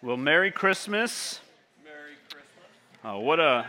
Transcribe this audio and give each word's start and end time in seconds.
Well, 0.00 0.16
Merry 0.16 0.52
Christmas. 0.52 1.40
Merry 1.84 2.14
Christmas. 2.30 2.68
Oh, 3.04 3.18
what 3.18 3.40
a. 3.40 3.66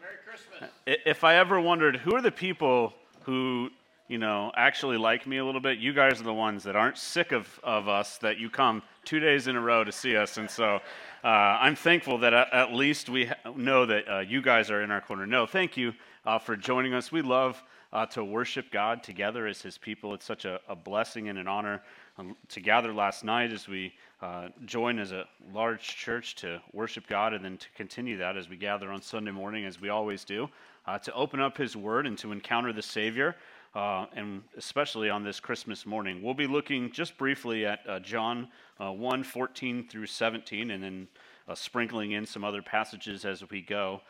Merry 0.00 0.16
Christmas. 0.26 0.70
If 0.86 1.24
I 1.24 1.34
ever 1.34 1.60
wondered 1.60 1.96
who 1.96 2.14
are 2.14 2.22
the 2.22 2.30
people 2.30 2.94
who, 3.24 3.68
you 4.08 4.16
know, 4.16 4.50
actually 4.56 4.96
like 4.96 5.26
me 5.26 5.36
a 5.36 5.44
little 5.44 5.60
bit, 5.60 5.76
you 5.76 5.92
guys 5.92 6.22
are 6.22 6.24
the 6.24 6.32
ones 6.32 6.62
that 6.64 6.74
aren't 6.74 6.96
sick 6.96 7.32
of, 7.32 7.60
of 7.62 7.86
us, 7.86 8.16
that 8.18 8.38
you 8.38 8.48
come 8.48 8.82
two 9.04 9.20
days 9.20 9.46
in 9.46 9.56
a 9.56 9.60
row 9.60 9.84
to 9.84 9.92
see 9.92 10.16
us. 10.16 10.38
And 10.38 10.48
so 10.48 10.80
uh, 11.22 11.26
I'm 11.26 11.76
thankful 11.76 12.16
that 12.18 12.32
at, 12.32 12.50
at 12.54 12.72
least 12.72 13.10
we 13.10 13.30
know 13.54 13.84
that 13.84 14.08
uh, 14.08 14.18
you 14.20 14.40
guys 14.40 14.70
are 14.70 14.80
in 14.80 14.90
our 14.90 15.02
corner. 15.02 15.26
No, 15.26 15.44
thank 15.44 15.76
you 15.76 15.92
uh, 16.24 16.38
for 16.38 16.56
joining 16.56 16.94
us. 16.94 17.12
We 17.12 17.20
love 17.20 17.62
uh, 17.92 18.06
to 18.06 18.24
worship 18.24 18.70
God 18.70 19.02
together 19.02 19.46
as 19.46 19.60
His 19.60 19.76
people. 19.76 20.14
It's 20.14 20.24
such 20.24 20.46
a, 20.46 20.60
a 20.66 20.74
blessing 20.74 21.28
and 21.28 21.38
an 21.38 21.46
honor 21.46 21.82
um, 22.16 22.36
to 22.48 22.60
gather 22.60 22.94
last 22.94 23.22
night 23.22 23.52
as 23.52 23.68
we 23.68 23.92
uh, 24.22 24.48
join 24.64 24.98
as 24.98 25.12
a 25.12 25.26
large 25.52 25.82
church 25.82 26.36
to 26.36 26.60
worship 26.72 27.06
God 27.06 27.34
and 27.34 27.44
then 27.44 27.58
to 27.58 27.66
continue 27.76 28.16
that 28.18 28.36
as 28.36 28.48
we 28.48 28.56
gather 28.56 28.90
on 28.90 29.02
Sunday 29.02 29.30
morning, 29.30 29.66
as 29.66 29.80
we 29.80 29.90
always 29.90 30.24
do, 30.24 30.48
uh, 30.86 30.98
to 30.98 31.12
open 31.12 31.40
up 31.40 31.58
His 31.58 31.76
Word 31.76 32.06
and 32.06 32.16
to 32.18 32.32
encounter 32.32 32.72
the 32.72 32.82
Savior. 32.82 33.36
Uh, 33.74 34.06
and 34.14 34.42
especially 34.56 35.10
on 35.10 35.22
this 35.22 35.38
Christmas 35.38 35.84
morning. 35.84 36.22
We'll 36.22 36.32
be 36.32 36.46
looking 36.46 36.90
just 36.90 37.18
briefly 37.18 37.66
at 37.66 37.80
uh, 37.86 38.00
John 38.00 38.48
uh, 38.80 38.90
1 38.90 39.22
14 39.22 39.86
through 39.86 40.06
17, 40.06 40.70
and 40.70 40.82
then 40.82 41.08
uh, 41.46 41.54
sprinkling 41.54 42.12
in 42.12 42.24
some 42.24 42.42
other 42.42 42.62
passages 42.62 43.26
as 43.26 43.44
we 43.50 43.60
go 43.60 44.00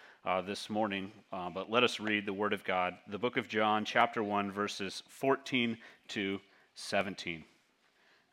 this 0.46 0.70
morning. 0.70 1.10
But 1.32 1.68
let 1.68 1.82
us 1.82 1.98
read 1.98 2.26
the 2.26 2.32
Word 2.32 2.52
of 2.52 2.62
God, 2.62 2.94
the 3.08 3.18
book 3.18 3.36
of 3.36 3.48
John, 3.48 3.84
chapter 3.84 4.22
1, 4.22 4.52
verses 4.52 5.02
14 5.08 5.76
to 6.08 6.40
17. 6.76 7.44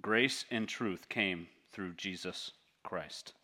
grace 0.00 0.44
and 0.50 0.68
truth 0.68 1.08
came 1.08 1.48
through 1.72 1.94
Jesus 1.94 2.52
Christ. 2.82 3.34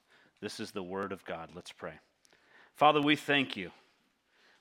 This 0.41 0.61
is 0.61 0.71
the 0.71 0.83
word 0.83 1.13
of 1.13 1.25
God. 1.25 1.51
Let's 1.55 1.73
pray. 1.73 1.95
Father, 2.75 3.01
we 3.01 3.17
thank 3.17 3.57
you. 3.57 3.71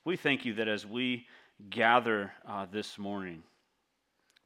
We 0.04 0.18
thank 0.18 0.46
you 0.46 0.54
that 0.56 0.68
as 0.68 0.86
we 0.86 1.28
gather 1.70 2.32
uh, 2.48 2.66
this 2.72 2.98
morning, 2.98 3.44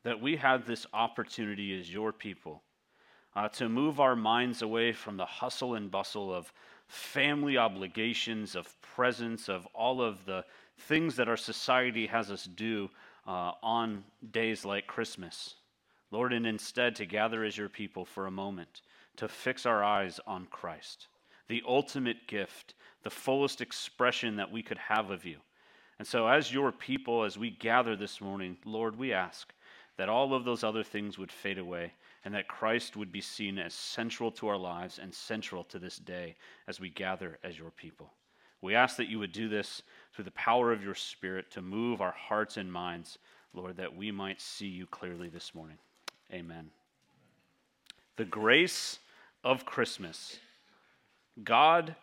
that 0.03 0.21
we 0.21 0.35
have 0.37 0.65
this 0.65 0.85
opportunity 0.93 1.79
as 1.79 1.91
your 1.91 2.11
people 2.11 2.61
uh, 3.35 3.47
to 3.49 3.69
move 3.69 3.99
our 3.99 4.15
minds 4.15 4.61
away 4.61 4.91
from 4.91 5.17
the 5.17 5.25
hustle 5.25 5.75
and 5.75 5.89
bustle 5.89 6.33
of 6.33 6.51
family 6.87 7.57
obligations, 7.57 8.55
of 8.55 8.69
presents, 8.81 9.47
of 9.47 9.65
all 9.73 10.01
of 10.01 10.25
the 10.25 10.43
things 10.77 11.15
that 11.15 11.29
our 11.29 11.37
society 11.37 12.07
has 12.07 12.31
us 12.31 12.43
do 12.43 12.89
uh, 13.27 13.51
on 13.63 14.03
days 14.31 14.65
like 14.65 14.87
Christmas. 14.87 15.55
Lord, 16.11 16.33
and 16.33 16.45
instead 16.45 16.95
to 16.97 17.05
gather 17.05 17.43
as 17.43 17.57
your 17.57 17.69
people 17.69 18.05
for 18.05 18.27
a 18.27 18.31
moment, 18.31 18.81
to 19.15 19.27
fix 19.27 19.65
our 19.65 19.83
eyes 19.83 20.19
on 20.27 20.45
Christ, 20.45 21.07
the 21.47 21.63
ultimate 21.67 22.27
gift, 22.27 22.75
the 23.03 23.09
fullest 23.09 23.61
expression 23.61 24.35
that 24.35 24.51
we 24.51 24.61
could 24.61 24.77
have 24.77 25.09
of 25.09 25.25
you. 25.25 25.37
And 25.99 26.07
so, 26.07 26.27
as 26.27 26.53
your 26.53 26.71
people, 26.71 27.23
as 27.23 27.37
we 27.37 27.49
gather 27.49 27.95
this 27.95 28.19
morning, 28.19 28.57
Lord, 28.65 28.97
we 28.97 29.13
ask 29.13 29.53
that 29.97 30.09
all 30.09 30.33
of 30.33 30.45
those 30.45 30.63
other 30.63 30.83
things 30.83 31.17
would 31.17 31.31
fade 31.31 31.57
away 31.57 31.93
and 32.25 32.33
that 32.33 32.47
Christ 32.47 32.97
would 32.97 33.11
be 33.11 33.21
seen 33.21 33.57
as 33.57 33.73
central 33.73 34.31
to 34.31 34.47
our 34.47 34.57
lives 34.57 34.99
and 34.99 35.13
central 35.13 35.63
to 35.65 35.79
this 35.79 35.97
day 35.97 36.35
as 36.67 36.79
we 36.79 36.89
gather 36.89 37.39
as 37.43 37.57
your 37.57 37.71
people. 37.71 38.11
We 38.61 38.75
ask 38.75 38.97
that 38.97 39.09
you 39.09 39.19
would 39.19 39.31
do 39.31 39.49
this 39.49 39.81
through 40.13 40.25
the 40.25 40.31
power 40.31 40.71
of 40.71 40.83
your 40.83 40.95
Spirit 40.95 41.49
to 41.51 41.61
move 41.61 42.01
our 42.01 42.11
hearts 42.11 42.57
and 42.57 42.71
minds, 42.71 43.17
Lord, 43.53 43.77
that 43.77 43.95
we 43.95 44.11
might 44.11 44.39
see 44.39 44.67
you 44.67 44.85
clearly 44.85 45.29
this 45.29 45.55
morning. 45.55 45.77
Amen. 46.33 46.71
The 48.17 48.25
grace 48.25 48.99
of 49.43 49.65
Christmas, 49.65 50.37
God 51.43 51.95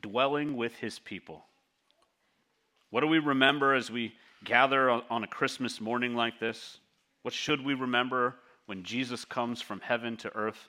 dwelling 0.00 0.56
with 0.56 0.76
his 0.76 0.98
people. 0.98 1.44
What 2.90 3.00
do 3.00 3.06
we 3.06 3.18
remember 3.18 3.74
as 3.74 3.90
we 3.90 4.14
gather 4.44 4.90
on 4.90 5.24
a 5.24 5.28
Christmas 5.28 5.80
morning 5.80 6.14
like 6.14 6.38
this? 6.38 6.78
What 7.22 7.34
should 7.34 7.64
we 7.64 7.74
remember 7.74 8.36
when 8.66 8.82
Jesus 8.82 9.24
comes 9.24 9.60
from 9.60 9.80
heaven 9.80 10.16
to 10.18 10.34
earth, 10.34 10.68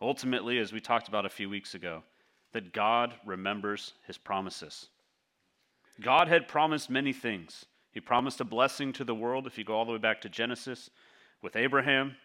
ultimately, 0.00 0.58
as 0.58 0.72
we 0.72 0.80
talked 0.80 1.08
about 1.08 1.26
a 1.26 1.30
few 1.30 1.48
weeks 1.48 1.74
ago, 1.74 2.02
that 2.52 2.72
God 2.72 3.14
remembers 3.26 3.92
his 4.06 4.18
promises. 4.18 4.88
God 6.00 6.28
had 6.28 6.48
promised 6.48 6.90
many 6.90 7.12
things. 7.12 7.64
He 7.90 8.00
promised 8.00 8.40
a 8.40 8.44
blessing 8.44 8.92
to 8.94 9.04
the 9.04 9.14
world, 9.14 9.46
if 9.46 9.58
you 9.58 9.64
go 9.64 9.74
all 9.74 9.84
the 9.84 9.92
way 9.92 9.98
back 9.98 10.20
to 10.22 10.28
Genesis, 10.28 10.90
with 11.42 11.56
Abraham, 11.56 12.16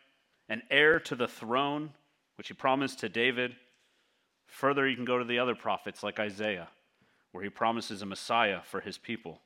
an 0.50 0.64
heir 0.70 1.00
to 1.00 1.16
the 1.16 1.28
throne, 1.28 1.92
which 2.36 2.48
he 2.48 2.54
promised 2.54 3.00
to 3.00 3.10
David. 3.10 3.56
Further, 4.48 4.88
you 4.88 4.96
can 4.96 5.06
go 5.06 5.20
to 5.20 5.26
the 5.26 5.40
other 5.40 5.56
prophets 5.56 6.04
like 6.04 6.20
Isaiah, 6.20 6.68
where 7.32 7.44
he 7.44 7.50
promises 7.50 8.02
a 8.02 8.06
Messiah 8.06 8.62
for 8.64 8.82
his 8.82 8.98
people. 8.98 9.40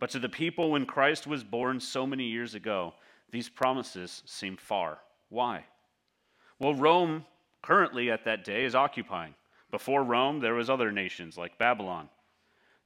But 0.00 0.10
to 0.10 0.18
the 0.18 0.28
people 0.28 0.72
when 0.72 0.86
Christ 0.86 1.26
was 1.26 1.44
born 1.44 1.80
so 1.80 2.06
many 2.06 2.24
years 2.24 2.54
ago, 2.54 2.94
these 3.30 3.48
promises 3.48 4.22
seem 4.26 4.56
far. 4.56 4.98
Why? 5.28 5.64
Well, 6.58 6.74
Rome 6.74 7.24
currently 7.62 8.10
at 8.10 8.24
that 8.24 8.44
day 8.44 8.64
is 8.64 8.74
occupying. 8.74 9.34
Before 9.70 10.02
Rome, 10.02 10.40
there 10.40 10.54
was 10.54 10.70
other 10.70 10.90
nations 10.90 11.36
like 11.36 11.58
Babylon. 11.58 12.08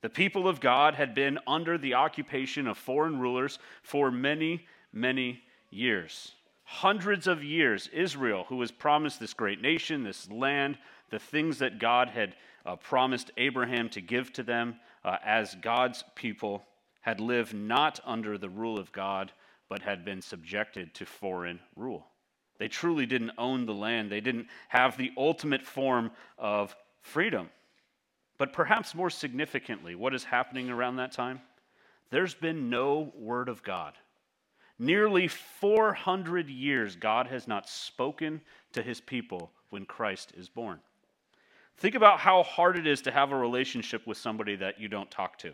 The 0.00 0.08
people 0.08 0.48
of 0.48 0.60
God 0.60 0.94
had 0.94 1.14
been 1.14 1.38
under 1.46 1.78
the 1.78 1.94
occupation 1.94 2.66
of 2.66 2.76
foreign 2.76 3.20
rulers 3.20 3.58
for 3.82 4.10
many, 4.10 4.66
many 4.92 5.42
years. 5.70 6.32
Hundreds 6.64 7.26
of 7.26 7.44
years, 7.44 7.88
Israel, 7.92 8.44
who 8.48 8.56
was 8.56 8.70
promised 8.70 9.20
this 9.20 9.34
great 9.34 9.60
nation, 9.60 10.04
this 10.04 10.30
land, 10.30 10.78
the 11.10 11.18
things 11.18 11.58
that 11.58 11.78
God 11.78 12.08
had 12.08 12.34
uh, 12.64 12.76
promised 12.76 13.30
Abraham 13.36 13.88
to 13.90 14.00
give 14.00 14.32
to 14.34 14.42
them 14.42 14.76
uh, 15.04 15.16
as 15.24 15.54
God's 15.56 16.04
people, 16.14 16.62
had 17.00 17.20
lived 17.20 17.52
not 17.54 18.00
under 18.04 18.38
the 18.38 18.48
rule 18.48 18.78
of 18.78 18.92
God, 18.92 19.32
but 19.68 19.82
had 19.82 20.04
been 20.04 20.22
subjected 20.22 20.94
to 20.94 21.04
foreign 21.04 21.60
rule. 21.76 22.06
They 22.58 22.68
truly 22.68 23.06
didn't 23.06 23.32
own 23.38 23.66
the 23.66 23.74
land, 23.74 24.10
they 24.10 24.20
didn't 24.20 24.46
have 24.68 24.96
the 24.96 25.10
ultimate 25.16 25.62
form 25.62 26.12
of 26.38 26.76
freedom. 27.00 27.50
But 28.38 28.52
perhaps 28.52 28.94
more 28.94 29.10
significantly, 29.10 29.94
what 29.94 30.14
is 30.14 30.24
happening 30.24 30.70
around 30.70 30.96
that 30.96 31.12
time? 31.12 31.40
There's 32.10 32.34
been 32.34 32.70
no 32.70 33.12
word 33.16 33.48
of 33.48 33.62
God. 33.62 33.94
Nearly 34.82 35.28
400 35.28 36.48
years, 36.48 36.96
God 36.96 37.28
has 37.28 37.46
not 37.46 37.68
spoken 37.68 38.40
to 38.72 38.82
his 38.82 39.00
people 39.00 39.52
when 39.70 39.84
Christ 39.84 40.32
is 40.36 40.48
born. 40.48 40.80
Think 41.78 41.94
about 41.94 42.18
how 42.18 42.42
hard 42.42 42.78
it 42.78 42.86
is 42.86 43.00
to 43.02 43.10
have 43.10 43.32
a 43.32 43.36
relationship 43.36 44.06
with 44.06 44.18
somebody 44.18 44.56
that 44.56 44.80
you 44.80 44.88
don't 44.88 45.10
talk 45.10 45.38
to. 45.38 45.52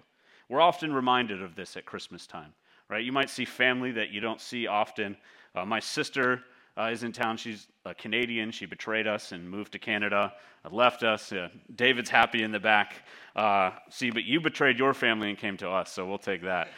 We're 0.48 0.60
often 0.60 0.92
reminded 0.92 1.42
of 1.42 1.54
this 1.54 1.76
at 1.76 1.84
Christmas 1.84 2.26
time 2.26 2.54
right? 2.88 3.04
You 3.04 3.12
might 3.12 3.30
see 3.30 3.44
family 3.44 3.92
that 3.92 4.10
you 4.10 4.20
don't 4.20 4.40
see 4.40 4.66
often. 4.66 5.16
Uh, 5.54 5.64
my 5.64 5.80
sister 5.80 6.42
uh, 6.76 6.90
is 6.92 7.02
in 7.02 7.12
town. 7.12 7.36
She's 7.36 7.66
a 7.84 7.94
Canadian. 7.94 8.50
She 8.50 8.66
betrayed 8.66 9.06
us 9.06 9.32
and 9.32 9.48
moved 9.48 9.72
to 9.72 9.78
Canada, 9.78 10.32
uh, 10.64 10.70
left 10.70 11.02
us. 11.02 11.32
David's 11.74 12.10
happy 12.10 12.42
in 12.42 12.52
the 12.52 12.60
back. 12.60 13.02
Uh, 13.36 13.72
see, 13.90 14.10
but 14.10 14.24
you 14.24 14.40
betrayed 14.40 14.78
your 14.78 14.94
family 14.94 15.28
and 15.28 15.38
came 15.38 15.56
to 15.58 15.68
us, 15.68 15.92
so 15.92 16.06
we'll 16.06 16.18
take 16.18 16.42
that. 16.42 16.68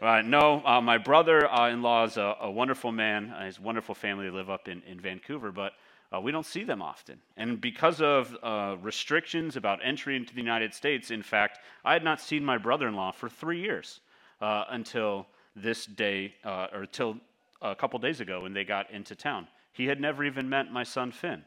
Uh, 0.00 0.20
no, 0.22 0.62
uh, 0.66 0.80
my 0.80 0.98
brother 0.98 1.46
in 1.70 1.80
law 1.80 2.04
is 2.04 2.18
a, 2.18 2.36
a, 2.42 2.50
wonderful 2.50 2.92
man. 2.92 3.34
his 3.44 3.58
wonderful 3.58 3.94
family 3.94 4.28
live 4.28 4.50
up 4.50 4.68
in, 4.68 4.82
in 4.82 5.00
Vancouver, 5.00 5.50
but 5.50 5.72
uh, 6.14 6.20
we 6.20 6.30
don't 6.30 6.44
see 6.44 6.64
them 6.64 6.82
often. 6.82 7.18
And 7.38 7.60
because 7.60 8.02
of 8.02 8.36
uh, 8.42 8.76
restrictions 8.82 9.56
about 9.56 9.80
entry 9.82 10.16
into 10.16 10.34
the 10.34 10.40
United 10.40 10.74
States, 10.74 11.10
in 11.10 11.22
fact, 11.22 11.60
I 11.82 11.94
had 11.94 12.04
not 12.04 12.20
seen 12.20 12.44
my 12.44 12.58
brother 12.58 12.88
in 12.88 12.94
law 12.94 13.10
for 13.10 13.30
three 13.30 13.60
years 13.60 14.00
uh, 14.40 14.64
until 14.68 15.26
this 15.54 15.86
day, 15.86 16.34
uh, 16.44 16.66
or 16.72 16.82
until 16.82 17.16
a 17.62 17.74
couple 17.74 17.98
days 17.98 18.20
ago 18.20 18.42
when 18.42 18.52
they 18.52 18.64
got 18.64 18.90
into 18.90 19.14
town. 19.14 19.48
He 19.72 19.86
had 19.86 19.98
never 19.98 20.24
even 20.24 20.48
met 20.48 20.70
my 20.70 20.82
son 20.82 21.10
Finn. 21.10 21.42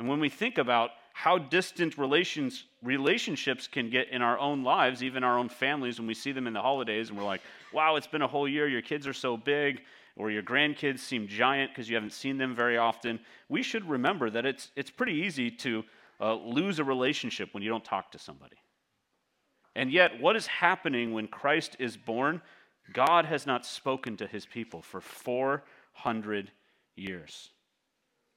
And 0.00 0.08
when 0.08 0.18
we 0.18 0.28
think 0.28 0.58
about 0.58 0.90
how 1.12 1.38
distant 1.38 1.98
relations, 1.98 2.64
relationships 2.82 3.68
can 3.68 3.90
get 3.90 4.08
in 4.08 4.22
our 4.22 4.38
own 4.38 4.64
lives, 4.64 5.02
even 5.02 5.24
our 5.24 5.38
own 5.38 5.48
families, 5.48 5.98
when 5.98 6.06
we 6.06 6.14
see 6.14 6.32
them 6.32 6.46
in 6.46 6.52
the 6.52 6.60
holidays 6.60 7.08
and 7.08 7.18
we're 7.18 7.24
like, 7.24 7.42
wow, 7.72 7.96
it's 7.96 8.06
been 8.06 8.22
a 8.22 8.28
whole 8.28 8.48
year, 8.48 8.66
your 8.66 8.82
kids 8.82 9.06
are 9.06 9.12
so 9.12 9.36
big, 9.36 9.82
or 10.16 10.30
your 10.30 10.42
grandkids 10.42 11.00
seem 11.00 11.26
giant 11.26 11.70
because 11.70 11.88
you 11.88 11.94
haven't 11.94 12.12
seen 12.12 12.38
them 12.38 12.54
very 12.54 12.76
often, 12.76 13.20
we 13.48 13.62
should 13.62 13.88
remember 13.88 14.30
that 14.30 14.46
it's, 14.46 14.70
it's 14.76 14.90
pretty 14.90 15.14
easy 15.14 15.50
to 15.50 15.84
uh, 16.20 16.34
lose 16.34 16.78
a 16.78 16.84
relationship 16.84 17.52
when 17.52 17.62
you 17.62 17.68
don't 17.68 17.84
talk 17.84 18.12
to 18.12 18.18
somebody. 18.18 18.56
And 19.74 19.90
yet, 19.90 20.20
what 20.20 20.36
is 20.36 20.46
happening 20.46 21.12
when 21.12 21.28
Christ 21.28 21.76
is 21.78 21.96
born? 21.96 22.42
God 22.92 23.24
has 23.24 23.46
not 23.46 23.64
spoken 23.64 24.16
to 24.18 24.26
his 24.26 24.44
people 24.44 24.82
for 24.82 25.00
400 25.00 26.50
years. 26.94 27.50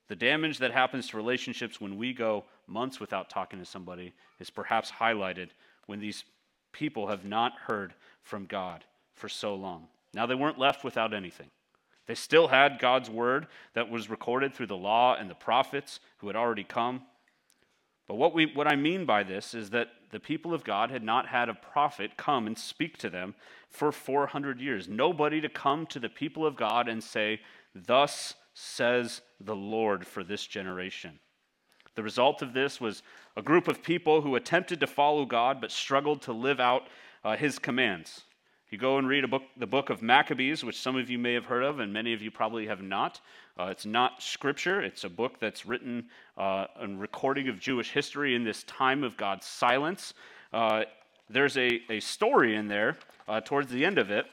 The 0.08 0.16
damage 0.16 0.60
that 0.60 0.72
happens 0.72 1.08
to 1.10 1.18
relationships 1.18 1.82
when 1.82 1.98
we 1.98 2.14
go 2.14 2.46
months 2.68 3.00
without 3.00 3.30
talking 3.30 3.60
to 3.60 3.66
somebody 3.66 4.14
is 4.40 4.50
perhaps 4.50 4.92
highlighted 4.92 5.50
when 5.88 6.00
these 6.00 6.24
people 6.72 7.08
have 7.08 7.26
not 7.26 7.54
heard 7.68 7.94
from 8.22 8.46
God 8.46 8.84
for 9.14 9.30
so 9.30 9.56
long. 9.56 9.88
Now, 10.14 10.26
they 10.26 10.36
weren't 10.36 10.60
left 10.60 10.84
without 10.84 11.14
anything. 11.14 11.48
They 12.08 12.16
still 12.16 12.48
had 12.48 12.80
God's 12.80 13.10
word 13.10 13.48
that 13.74 13.90
was 13.90 14.10
recorded 14.10 14.54
through 14.54 14.68
the 14.68 14.78
law 14.78 15.16
and 15.16 15.30
the 15.30 15.36
prophets 15.36 16.00
who 16.18 16.28
had 16.28 16.36
already 16.36 16.64
come. 16.64 17.02
But 18.08 18.16
what, 18.16 18.34
we, 18.34 18.46
what 18.54 18.68
I 18.68 18.76
mean 18.76 19.06
by 19.06 19.24
this 19.24 19.56
is 19.56 19.72
that 19.72 19.90
the 20.12 20.20
people 20.20 20.54
of 20.54 20.64
God 20.64 20.92
had 20.92 21.04
not 21.04 21.28
had 21.28 21.50
a 21.50 21.56
prophet 21.56 22.12
come 22.18 22.46
and 22.46 22.58
speak 22.58 22.98
to 23.00 23.10
them 23.10 23.34
for 23.70 23.92
400 23.92 24.62
years. 24.62 24.88
Nobody 24.88 25.42
to 25.42 25.50
come 25.50 25.88
to 25.88 26.00
the 26.00 26.10
people 26.10 26.46
of 26.46 26.56
God 26.56 26.88
and 26.88 27.04
say, 27.04 27.42
Thus 27.74 28.36
says 28.56 29.22
the 29.40 29.56
Lord 29.56 30.08
for 30.08 30.24
this 30.24 30.48
generation. 30.48 31.20
The 31.96 32.04
result 32.04 32.42
of 32.42 32.54
this 32.54 32.82
was 32.82 33.04
a 33.38 33.42
group 33.42 33.68
of 33.68 33.84
people 33.84 34.22
who 34.22 34.36
attempted 34.36 34.80
to 34.80 34.88
follow 34.88 35.26
God 35.26 35.62
but 35.62 35.72
struggled 35.72 36.22
to 36.24 36.34
live 36.34 36.60
out 36.60 36.88
uh, 37.24 37.36
his 37.36 37.60
commands. 37.60 38.24
You 38.72 38.78
go 38.78 38.98
and 38.98 39.08
read 39.08 39.30
book, 39.30 39.44
the 39.58 39.68
book 39.68 39.90
of 39.90 40.02
Maccabees, 40.02 40.64
which 40.64 40.80
some 40.80 40.96
of 40.96 41.10
you 41.10 41.20
may 41.20 41.34
have 41.34 41.46
heard 41.46 41.64
of 41.64 41.80
and 41.80 41.94
many 41.94 42.14
of 42.14 42.22
you 42.22 42.32
probably 42.32 42.66
have 42.68 42.82
not, 42.82 43.22
uh, 43.60 43.66
it's 43.66 43.86
not 43.86 44.24
scripture. 44.24 44.82
It's 44.82 45.04
a 45.04 45.10
book 45.10 45.40
that's 45.40 45.66
written 45.66 46.06
uh, 46.38 46.66
a 46.80 46.88
recording 46.88 47.48
of 47.48 47.60
Jewish 47.60 47.92
history 47.92 48.36
in 48.36 48.44
this 48.44 48.64
time 48.64 49.04
of 49.04 49.16
God's 49.18 49.46
silence. 49.46 50.14
Uh, 50.52 50.84
there's 51.30 51.58
a, 51.58 51.82
a 51.90 52.00
story 52.00 52.56
in 52.56 52.68
there 52.68 52.98
uh, 53.28 53.42
towards 53.42 53.72
the 53.72 53.86
end 53.86 53.98
of 53.98 54.12
it 54.12 54.26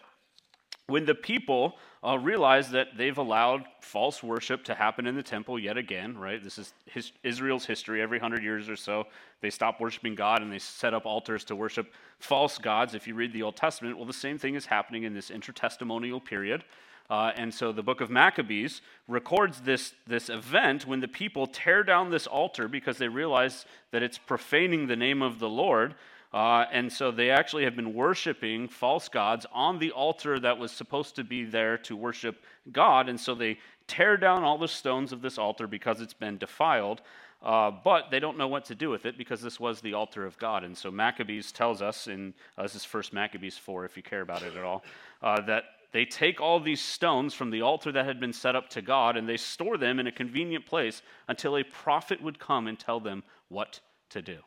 when 0.87 1.05
the 1.05 1.15
people 1.15 1.77
uh, 2.05 2.19
realize 2.19 2.71
that 2.71 2.89
they've 2.97 3.19
allowed 3.19 3.65
false 3.81 4.23
worship 4.23 4.65
to 4.65 4.75
happen 4.75 5.07
in 5.07 5.15
the 5.15 5.23
temple 5.23 5.59
yet 5.59 5.77
again, 5.77 6.19
right? 6.19 6.43
This 6.43 6.59
is 6.59 6.75
his, 6.87 7.13
Israel's 7.23 7.65
history. 7.65 8.03
Every 8.03 8.19
hundred 8.19 8.43
years 8.43 8.69
or 8.69 8.77
so, 8.77 9.07
they 9.41 9.51
stop 9.51 9.81
worshiping 9.81 10.15
God 10.15 10.43
and 10.43 10.53
they 10.53 10.59
set 10.59 10.95
up 10.95 11.07
altars 11.07 11.45
to 11.45 11.57
worship 11.57 11.93
false 12.19 12.59
gods. 12.59 12.95
If 12.95 13.07
you 13.07 13.15
read 13.15 13.33
the 13.33 13.43
Old 13.43 13.57
Testament, 13.57 13.97
well, 13.97 14.07
the 14.07 14.13
same 14.13 14.39
thing 14.39 14.57
is 14.57 14.67
happening 14.67 15.05
in 15.05 15.15
this 15.15 15.31
intertestamental 15.31 16.25
period. 16.25 16.65
Uh, 17.09 17.31
and 17.37 17.53
so 17.53 17.73
the 17.73 17.83
book 17.83 18.01
of 18.01 18.11
Maccabees 18.11 18.81
records 19.07 19.61
this, 19.61 19.93
this 20.07 20.29
event 20.29 20.87
when 20.87 21.01
the 21.01 21.09
people 21.09 21.47
tear 21.47 21.83
down 21.83 22.11
this 22.11 22.27
altar 22.27 22.69
because 22.69 22.99
they 22.99 23.09
realize 23.09 23.67
that 23.91 24.03
it's 24.03 24.19
profaning 24.19 24.87
the 24.87 24.97
name 24.97 25.21
of 25.21 25.39
the 25.39 25.49
Lord. 25.49 25.95
Uh, 26.33 26.65
and 26.73 26.91
so 26.91 27.11
they 27.11 27.31
actually 27.31 27.65
have 27.65 27.77
been 27.77 27.93
worshiping 27.93 28.67
false 28.67 29.09
gods 29.09 29.45
on 29.53 29.79
the 29.79 29.91
altar 29.91 30.41
that 30.41 30.57
was 30.57 30.73
supposed 30.73 31.15
to 31.17 31.25
be 31.25 31.45
there 31.45 31.77
to 31.77 31.95
worship 31.95 32.43
God. 32.71 33.09
And 33.09 33.21
so 33.21 33.35
they 33.35 33.59
tear 33.87 34.17
down 34.17 34.43
all 34.43 34.57
the 34.57 34.69
stones 34.69 35.13
of 35.13 35.21
this 35.21 35.37
altar 35.37 35.67
because 35.67 36.01
it's 36.01 36.15
been 36.15 36.39
defiled. 36.39 37.03
Uh, 37.43 37.73
but 37.85 38.11
they 38.11 38.21
don't 38.21 38.39
know 38.39 38.47
what 38.47 38.65
to 38.65 38.75
do 38.75 38.89
with 38.89 39.05
it 39.05 39.19
because 39.19 39.43
this 39.43 39.59
was 39.59 39.81
the 39.81 39.95
altar 39.95 40.25
of 40.25 40.39
God. 40.39 40.63
And 40.63 40.79
so 40.79 40.91
Maccabees 40.91 41.51
tells 41.51 41.83
us, 41.83 42.07
in 42.07 42.33
uh, 42.57 42.63
this 42.63 42.77
is 42.77 42.85
First 42.85 43.13
Maccabees 43.13 43.59
4, 43.59 43.85
if 43.85 43.97
you 43.97 44.03
care 44.03 44.21
about 44.21 44.43
it 44.43 44.57
at 44.57 44.63
all, 44.63 44.85
uh, 45.23 45.41
that 45.43 45.65
they 45.91 46.05
take 46.05 46.41
all 46.41 46.61
these 46.61 46.81
stones 46.81 47.35
from 47.35 47.51
the 47.51 47.61
altar 47.61 47.91
that 47.93 48.07
had 48.07 48.21
been 48.21 48.33
set 48.33 48.55
up 48.55 48.71
to 48.71 48.81
God 48.81 49.17
and 49.17 49.29
they 49.29 49.37
store 49.37 49.77
them 49.77 49.99
in 49.99 50.07
a 50.07 50.13
convenient 50.13 50.67
place 50.67 51.03
until 51.29 51.57
a 51.57 51.65
prophet 51.65 52.23
would 52.23 52.39
come 52.39 52.69
and 52.69 52.79
tell 52.79 53.01
them 53.01 53.25
what 53.49 53.81
to 54.11 54.23
do. 54.23 54.39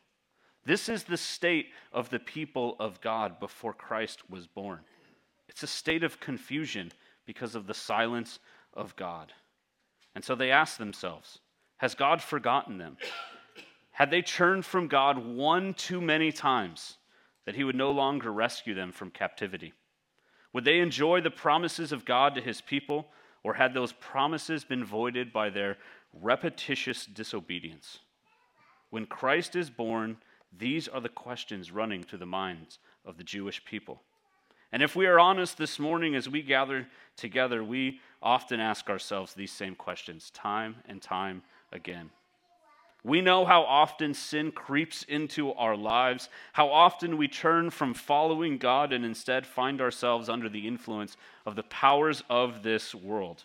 This 0.65 0.89
is 0.89 1.03
the 1.03 1.17
state 1.17 1.67
of 1.93 2.09
the 2.09 2.19
people 2.19 2.75
of 2.79 2.99
God 3.01 3.39
before 3.39 3.73
Christ 3.73 4.29
was 4.29 4.47
born. 4.47 4.79
It's 5.47 5.63
a 5.63 5.67
state 5.67 6.03
of 6.03 6.19
confusion 6.19 6.91
because 7.25 7.55
of 7.55 7.67
the 7.67 7.73
silence 7.73 8.39
of 8.73 8.95
God. 8.95 9.31
And 10.15 10.23
so 10.23 10.33
they 10.35 10.51
ask 10.51 10.77
themselves 10.77 11.39
Has 11.77 11.93
God 11.93 12.21
forgotten 12.21 12.77
them? 12.77 12.97
Had 13.91 14.11
they 14.11 14.21
turned 14.21 14.65
from 14.65 14.87
God 14.87 15.17
one 15.17 15.73
too 15.73 16.01
many 16.01 16.31
times 16.31 16.97
that 17.45 17.55
he 17.55 17.63
would 17.63 17.75
no 17.75 17.91
longer 17.91 18.31
rescue 18.31 18.73
them 18.73 18.91
from 18.91 19.11
captivity? 19.11 19.73
Would 20.51 20.65
they 20.65 20.79
enjoy 20.79 21.21
the 21.21 21.31
promises 21.31 21.91
of 21.91 22.05
God 22.05 22.35
to 22.35 22.41
his 22.41 22.59
people, 22.59 23.07
or 23.43 23.53
had 23.53 23.73
those 23.73 23.93
promises 23.93 24.63
been 24.63 24.83
voided 24.83 25.31
by 25.31 25.49
their 25.49 25.77
repetitious 26.13 27.05
disobedience? 27.05 27.99
When 28.89 29.05
Christ 29.05 29.55
is 29.55 29.69
born, 29.69 30.17
these 30.57 30.87
are 30.87 31.01
the 31.01 31.09
questions 31.09 31.71
running 31.71 32.03
through 32.03 32.19
the 32.19 32.25
minds 32.25 32.79
of 33.05 33.17
the 33.17 33.23
Jewish 33.23 33.63
people. 33.65 34.01
And 34.71 34.83
if 34.83 34.95
we 34.95 35.05
are 35.05 35.19
honest 35.19 35.57
this 35.57 35.79
morning 35.79 36.15
as 36.15 36.27
we 36.27 36.41
gather 36.41 36.87
together, 37.15 37.63
we 37.63 37.99
often 38.21 38.59
ask 38.59 38.89
ourselves 38.89 39.33
these 39.33 39.51
same 39.51 39.75
questions 39.75 40.31
time 40.31 40.75
and 40.87 41.01
time 41.01 41.43
again. 41.71 42.09
We 43.03 43.21
know 43.21 43.45
how 43.45 43.61
often 43.61 44.15
sin 44.15 44.51
creeps 44.51 45.03
into 45.03 45.53
our 45.53 45.77
lives, 45.77 46.27
how 46.53 46.69
often 46.69 47.17
we 47.17 47.27
turn 47.27 47.69
from 47.69 47.93
following 47.93 48.57
God 48.57 48.91
and 48.91 49.05
instead 49.05 49.45
find 49.45 49.79
ourselves 49.79 50.27
under 50.27 50.49
the 50.49 50.67
influence 50.67 51.15
of 51.45 51.55
the 51.55 51.63
powers 51.63 52.23
of 52.31 52.63
this 52.63 52.95
world. 52.95 53.43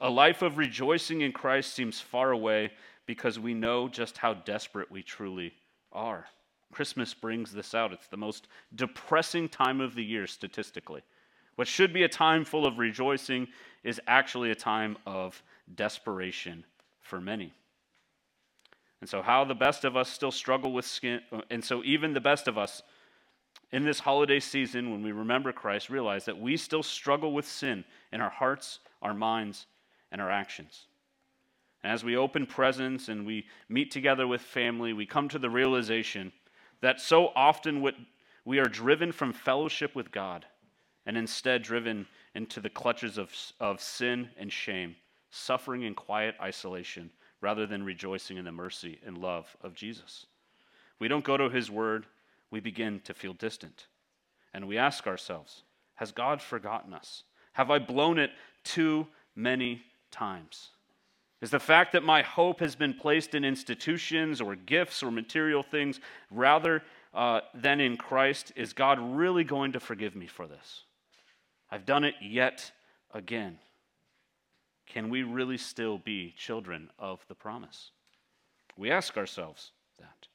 A 0.00 0.08
life 0.08 0.40
of 0.40 0.56
rejoicing 0.56 1.20
in 1.20 1.32
Christ 1.32 1.74
seems 1.74 2.00
far 2.00 2.30
away 2.30 2.72
because 3.04 3.38
we 3.38 3.52
know 3.52 3.86
just 3.86 4.16
how 4.16 4.32
desperate 4.32 4.90
we 4.90 5.02
truly 5.02 5.52
are. 5.92 6.26
Christmas 6.72 7.14
brings 7.14 7.52
this 7.52 7.74
out. 7.74 7.92
It's 7.92 8.06
the 8.06 8.16
most 8.16 8.46
depressing 8.74 9.48
time 9.48 9.80
of 9.80 9.94
the 9.94 10.04
year 10.04 10.26
statistically. 10.26 11.02
What 11.56 11.68
should 11.68 11.92
be 11.92 12.04
a 12.04 12.08
time 12.08 12.44
full 12.44 12.66
of 12.66 12.78
rejoicing 12.78 13.48
is 13.82 14.00
actually 14.06 14.50
a 14.50 14.54
time 14.54 14.96
of 15.04 15.42
desperation 15.74 16.64
for 17.00 17.20
many. 17.20 17.52
And 19.00 19.08
so, 19.08 19.22
how 19.22 19.44
the 19.44 19.54
best 19.54 19.84
of 19.84 19.96
us 19.96 20.08
still 20.08 20.30
struggle 20.30 20.72
with 20.72 20.84
skin, 20.84 21.20
and 21.50 21.64
so 21.64 21.82
even 21.84 22.12
the 22.12 22.20
best 22.20 22.48
of 22.48 22.58
us 22.58 22.82
in 23.72 23.84
this 23.84 24.00
holiday 24.00 24.40
season, 24.40 24.90
when 24.90 25.02
we 25.02 25.12
remember 25.12 25.52
Christ, 25.52 25.90
realize 25.90 26.24
that 26.26 26.38
we 26.38 26.56
still 26.56 26.82
struggle 26.82 27.32
with 27.32 27.46
sin 27.46 27.84
in 28.12 28.20
our 28.20 28.30
hearts, 28.30 28.80
our 29.00 29.14
minds, 29.14 29.66
and 30.12 30.20
our 30.20 30.30
actions. 30.30 30.86
And 31.82 31.92
as 31.92 32.04
we 32.04 32.16
open 32.16 32.46
presents 32.46 33.08
and 33.08 33.26
we 33.26 33.46
meet 33.68 33.90
together 33.90 34.26
with 34.26 34.40
family, 34.40 34.92
we 34.92 35.06
come 35.06 35.28
to 35.28 35.38
the 35.38 35.50
realization 35.50 36.32
that 36.80 37.00
so 37.00 37.28
often 37.34 37.86
we 38.44 38.58
are 38.58 38.68
driven 38.68 39.12
from 39.12 39.32
fellowship 39.32 39.94
with 39.94 40.10
God 40.10 40.44
and 41.06 41.16
instead 41.16 41.62
driven 41.62 42.06
into 42.34 42.60
the 42.60 42.70
clutches 42.70 43.18
of, 43.18 43.32
of 43.58 43.80
sin 43.80 44.28
and 44.38 44.52
shame, 44.52 44.96
suffering 45.30 45.82
in 45.82 45.94
quiet 45.94 46.34
isolation 46.40 47.10
rather 47.40 47.66
than 47.66 47.82
rejoicing 47.82 48.36
in 48.36 48.44
the 48.44 48.52
mercy 48.52 48.98
and 49.04 49.16
love 49.18 49.56
of 49.62 49.74
Jesus. 49.74 50.26
We 50.98 51.08
don't 51.08 51.24
go 51.24 51.36
to 51.36 51.48
his 51.48 51.70
word, 51.70 52.06
we 52.50 52.60
begin 52.60 53.00
to 53.04 53.14
feel 53.14 53.32
distant. 53.32 53.86
And 54.52 54.68
we 54.68 54.76
ask 54.76 55.06
ourselves, 55.06 55.62
has 55.94 56.12
God 56.12 56.42
forgotten 56.42 56.92
us? 56.92 57.24
Have 57.52 57.70
I 57.70 57.78
blown 57.78 58.18
it 58.18 58.30
too 58.64 59.06
many 59.34 59.82
times? 60.10 60.70
Is 61.40 61.50
the 61.50 61.58
fact 61.58 61.92
that 61.92 62.02
my 62.02 62.22
hope 62.22 62.60
has 62.60 62.76
been 62.76 62.92
placed 62.92 63.34
in 63.34 63.44
institutions 63.44 64.40
or 64.40 64.54
gifts 64.54 65.02
or 65.02 65.10
material 65.10 65.62
things 65.62 65.98
rather 66.30 66.82
uh, 67.14 67.40
than 67.54 67.80
in 67.80 67.96
Christ, 67.96 68.52
is 68.56 68.72
God 68.72 68.98
really 69.00 69.44
going 69.44 69.72
to 69.72 69.80
forgive 69.80 70.14
me 70.14 70.26
for 70.26 70.46
this? 70.46 70.82
I've 71.70 71.86
done 71.86 72.04
it 72.04 72.14
yet 72.20 72.72
again. 73.14 73.58
Can 74.86 75.08
we 75.08 75.22
really 75.22 75.56
still 75.56 75.98
be 75.98 76.34
children 76.36 76.90
of 76.98 77.24
the 77.28 77.34
promise? 77.34 77.92
We 78.76 78.90
ask 78.90 79.16
ourselves 79.16 79.72
that. 79.98 80.26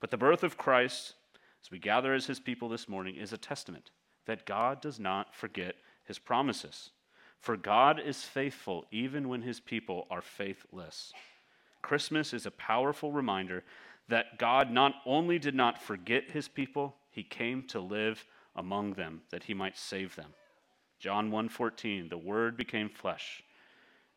But 0.00 0.10
the 0.10 0.16
birth 0.16 0.42
of 0.42 0.58
Christ, 0.58 1.14
as 1.64 1.70
we 1.70 1.78
gather 1.78 2.12
as 2.12 2.26
his 2.26 2.40
people 2.40 2.68
this 2.68 2.88
morning, 2.88 3.16
is 3.16 3.32
a 3.32 3.38
testament 3.38 3.90
that 4.26 4.44
God 4.44 4.80
does 4.80 5.00
not 5.00 5.34
forget 5.34 5.76
his 6.04 6.18
promises. 6.18 6.90
For 7.46 7.56
God 7.56 8.00
is 8.00 8.24
faithful 8.24 8.86
even 8.90 9.28
when 9.28 9.42
his 9.42 9.60
people 9.60 10.08
are 10.10 10.20
faithless. 10.20 11.12
Christmas 11.80 12.34
is 12.34 12.44
a 12.44 12.50
powerful 12.50 13.12
reminder 13.12 13.62
that 14.08 14.36
God 14.36 14.72
not 14.72 14.94
only 15.06 15.38
did 15.38 15.54
not 15.54 15.80
forget 15.80 16.32
his 16.32 16.48
people, 16.48 16.96
he 17.08 17.22
came 17.22 17.62
to 17.68 17.78
live 17.78 18.24
among 18.56 18.94
them 18.94 19.22
that 19.30 19.44
he 19.44 19.54
might 19.54 19.78
save 19.78 20.16
them. 20.16 20.34
John 20.98 21.30
1:14 21.30 22.08
The 22.08 22.18
word 22.18 22.56
became 22.56 22.88
flesh 22.88 23.44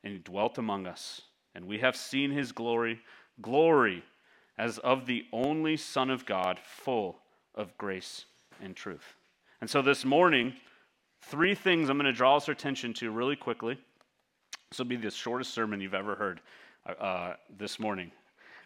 and 0.03 0.13
he 0.13 0.17
dwelt 0.17 0.57
among 0.57 0.87
us, 0.87 1.21
and 1.53 1.67
we 1.67 1.77
have 1.77 1.95
seen 1.95 2.31
his 2.31 2.51
glory, 2.51 2.99
glory 3.43 4.03
as 4.57 4.79
of 4.79 5.05
the 5.05 5.27
only 5.31 5.77
Son 5.77 6.09
of 6.09 6.25
God, 6.25 6.57
full 6.57 7.19
of 7.53 7.77
grace 7.77 8.25
and 8.59 8.75
truth. 8.75 9.13
And 9.61 9.69
so 9.69 9.83
this 9.83 10.03
morning, 10.03 10.55
three 11.21 11.55
things 11.55 11.89
I'm 11.89 11.97
going 11.97 12.05
to 12.05 12.13
draw 12.13 12.37
us 12.37 12.49
attention 12.49 12.93
to 12.95 13.11
really 13.11 13.35
quickly. 13.35 13.77
This 14.69 14.79
will 14.79 14.85
be 14.85 14.95
the 14.95 15.11
shortest 15.11 15.53
sermon 15.53 15.81
you've 15.81 15.93
ever 15.93 16.15
heard 16.15 16.41
uh, 16.99 17.33
this 17.57 17.79
morning. 17.79 18.11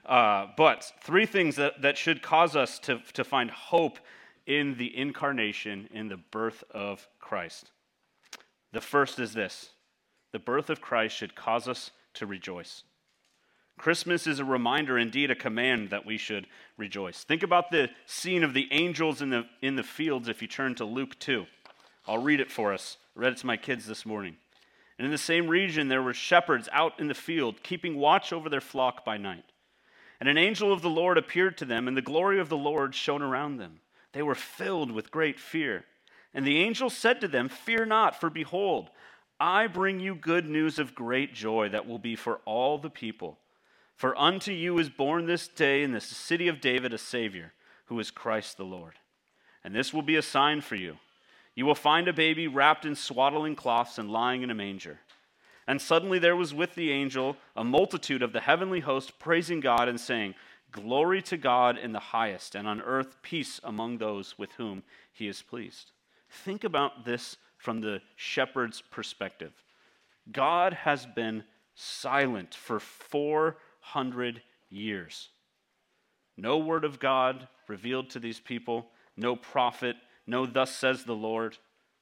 Uh, 0.06 0.48
but 0.58 0.92
three 1.02 1.26
things 1.26 1.56
that, 1.56 1.82
that 1.82 1.98
should 1.98 2.22
cause 2.22 2.56
us 2.56 2.78
to, 2.80 3.00
to 3.14 3.24
find 3.24 3.50
hope 3.50 4.00
in 4.46 4.76
the 4.78 4.96
incarnation, 4.98 5.90
in 5.94 6.10
the 6.10 6.18
birth 6.18 6.64
of 6.72 7.08
Christ. 7.20 7.72
The 8.74 8.82
first 8.82 9.20
is 9.20 9.34
this 9.34 9.70
the 10.32 10.40
birth 10.40 10.70
of 10.70 10.82
Christ 10.82 11.16
should 11.16 11.36
cause 11.36 11.68
us 11.68 11.92
to 12.16 12.26
rejoice. 12.26 12.84
Christmas 13.78 14.28
is 14.28 14.40
a 14.40 14.46
reminder, 14.46 14.98
indeed 14.98 15.32
a 15.32 15.36
command, 15.36 15.90
that 15.90 16.06
we 16.06 16.18
should 16.18 16.48
rejoice. 16.78 17.24
Think 17.24 17.44
about 17.44 17.72
the 17.72 17.90
scene 18.06 18.44
of 18.44 18.54
the 18.54 18.68
angels 18.72 19.22
in 19.22 19.30
the, 19.30 19.46
in 19.62 19.76
the 19.76 19.84
fields 19.84 20.28
if 20.28 20.42
you 20.42 20.48
turn 20.48 20.76
to 20.76 20.86
Luke 20.86 21.18
2. 21.20 21.46
I'll 22.08 22.22
read 22.22 22.40
it 22.40 22.52
for 22.52 22.74
us. 22.74 22.98
I 23.16 23.20
read 23.20 23.34
it 23.34 23.38
to 23.40 23.48
my 23.48 23.58
kids 23.58 23.86
this 23.86 24.06
morning. 24.06 24.38
And 24.98 25.06
in 25.06 25.12
the 25.12 25.18
same 25.18 25.48
region, 25.48 25.88
there 25.88 26.04
were 26.04 26.14
shepherds 26.14 26.70
out 26.72 27.00
in 27.00 27.08
the 27.08 27.14
field, 27.14 27.64
keeping 27.64 27.96
watch 27.96 28.32
over 28.32 28.50
their 28.50 28.62
flock 28.62 29.04
by 29.04 29.18
night. 29.18 29.46
And 30.20 30.30
an 30.30 30.38
angel 30.38 30.72
of 30.72 30.82
the 30.82 30.90
Lord 30.90 31.18
appeared 31.18 31.58
to 31.58 31.66
them, 31.66 31.88
and 31.88 31.98
the 31.98 32.02
glory 32.02 32.40
of 32.40 32.50
the 32.50 32.58
Lord 32.58 32.96
shone 32.96 33.22
around 33.22 33.58
them. 33.58 33.80
They 34.14 34.22
were 34.22 34.36
filled 34.36 34.92
with 34.92 35.12
great 35.12 35.40
fear. 35.40 35.86
And 36.34 36.46
the 36.46 36.60
angel 36.60 36.90
said 36.90 37.22
to 37.22 37.28
them, 37.28 37.50
Fear 37.50 37.86
not, 37.88 38.20
for 38.20 38.30
behold, 38.30 38.90
I 39.40 39.68
bring 39.68 40.00
you 40.00 40.16
good 40.16 40.48
news 40.48 40.80
of 40.80 40.96
great 40.96 41.34
joy 41.34 41.70
that 41.70 41.88
will 41.88 42.00
be 42.00 42.16
for 42.16 42.40
all 42.46 42.78
the 42.78 42.90
people. 42.90 43.40
For 43.96 44.18
unto 44.18 44.52
you 44.52 44.78
is 44.80 44.90
born 44.90 45.26
this 45.26 45.48
day 45.48 45.84
in 45.84 45.92
the 45.92 46.02
city 46.02 46.48
of 46.48 46.62
David 46.62 46.94
a 46.94 46.98
Savior, 46.98 47.54
who 47.86 48.00
is 48.00 48.12
Christ 48.12 48.58
the 48.58 48.64
Lord. 48.64 48.94
And 49.64 49.76
this 49.76 49.94
will 49.94 50.02
be 50.02 50.16
a 50.16 50.22
sign 50.22 50.62
for 50.62 50.76
you. 50.76 50.98
You 51.56 51.66
will 51.66 51.76
find 51.76 52.08
a 52.08 52.14
baby 52.14 52.48
wrapped 52.48 52.86
in 52.86 52.96
swaddling 52.96 53.56
cloths 53.56 53.98
and 53.98 54.10
lying 54.10 54.42
in 54.42 54.50
a 54.50 54.56
manger. 54.56 55.00
And 55.68 55.82
suddenly 55.82 56.20
there 56.20 56.36
was 56.36 56.54
with 56.54 56.76
the 56.76 56.92
angel 56.92 57.38
a 57.56 57.64
multitude 57.64 58.22
of 58.22 58.34
the 58.34 58.42
heavenly 58.42 58.82
host 58.82 59.20
praising 59.20 59.60
God 59.60 59.88
and 59.88 60.00
saying, 60.00 60.36
Glory 60.72 61.22
to 61.24 61.38
God 61.38 61.78
in 61.78 61.92
the 61.92 62.00
highest, 62.00 62.56
and 62.56 62.68
on 62.68 62.82
earth 62.82 63.22
peace 63.22 63.60
among 63.64 64.00
those 64.00 64.38
with 64.40 64.52
whom 64.54 64.82
he 65.12 65.28
is 65.28 65.42
pleased. 65.42 65.92
Think 66.30 66.64
about 66.64 67.06
this 67.06 67.38
from 67.58 67.80
the 67.80 68.02
shepherd's 68.16 68.82
perspective. 68.82 69.54
God 70.32 70.74
has 70.74 71.06
been 71.06 71.44
silent 71.76 72.56
for 72.56 72.80
400 72.80 74.42
years. 74.70 75.30
No 76.36 76.58
word 76.58 76.86
of 76.86 77.00
God 77.00 77.48
revealed 77.68 78.10
to 78.10 78.20
these 78.20 78.40
people, 78.40 78.88
no 79.16 79.36
prophet, 79.36 79.96
no, 80.26 80.46
thus 80.46 80.76
says 80.76 81.04
the 81.04 81.16
Lord, 81.16 81.58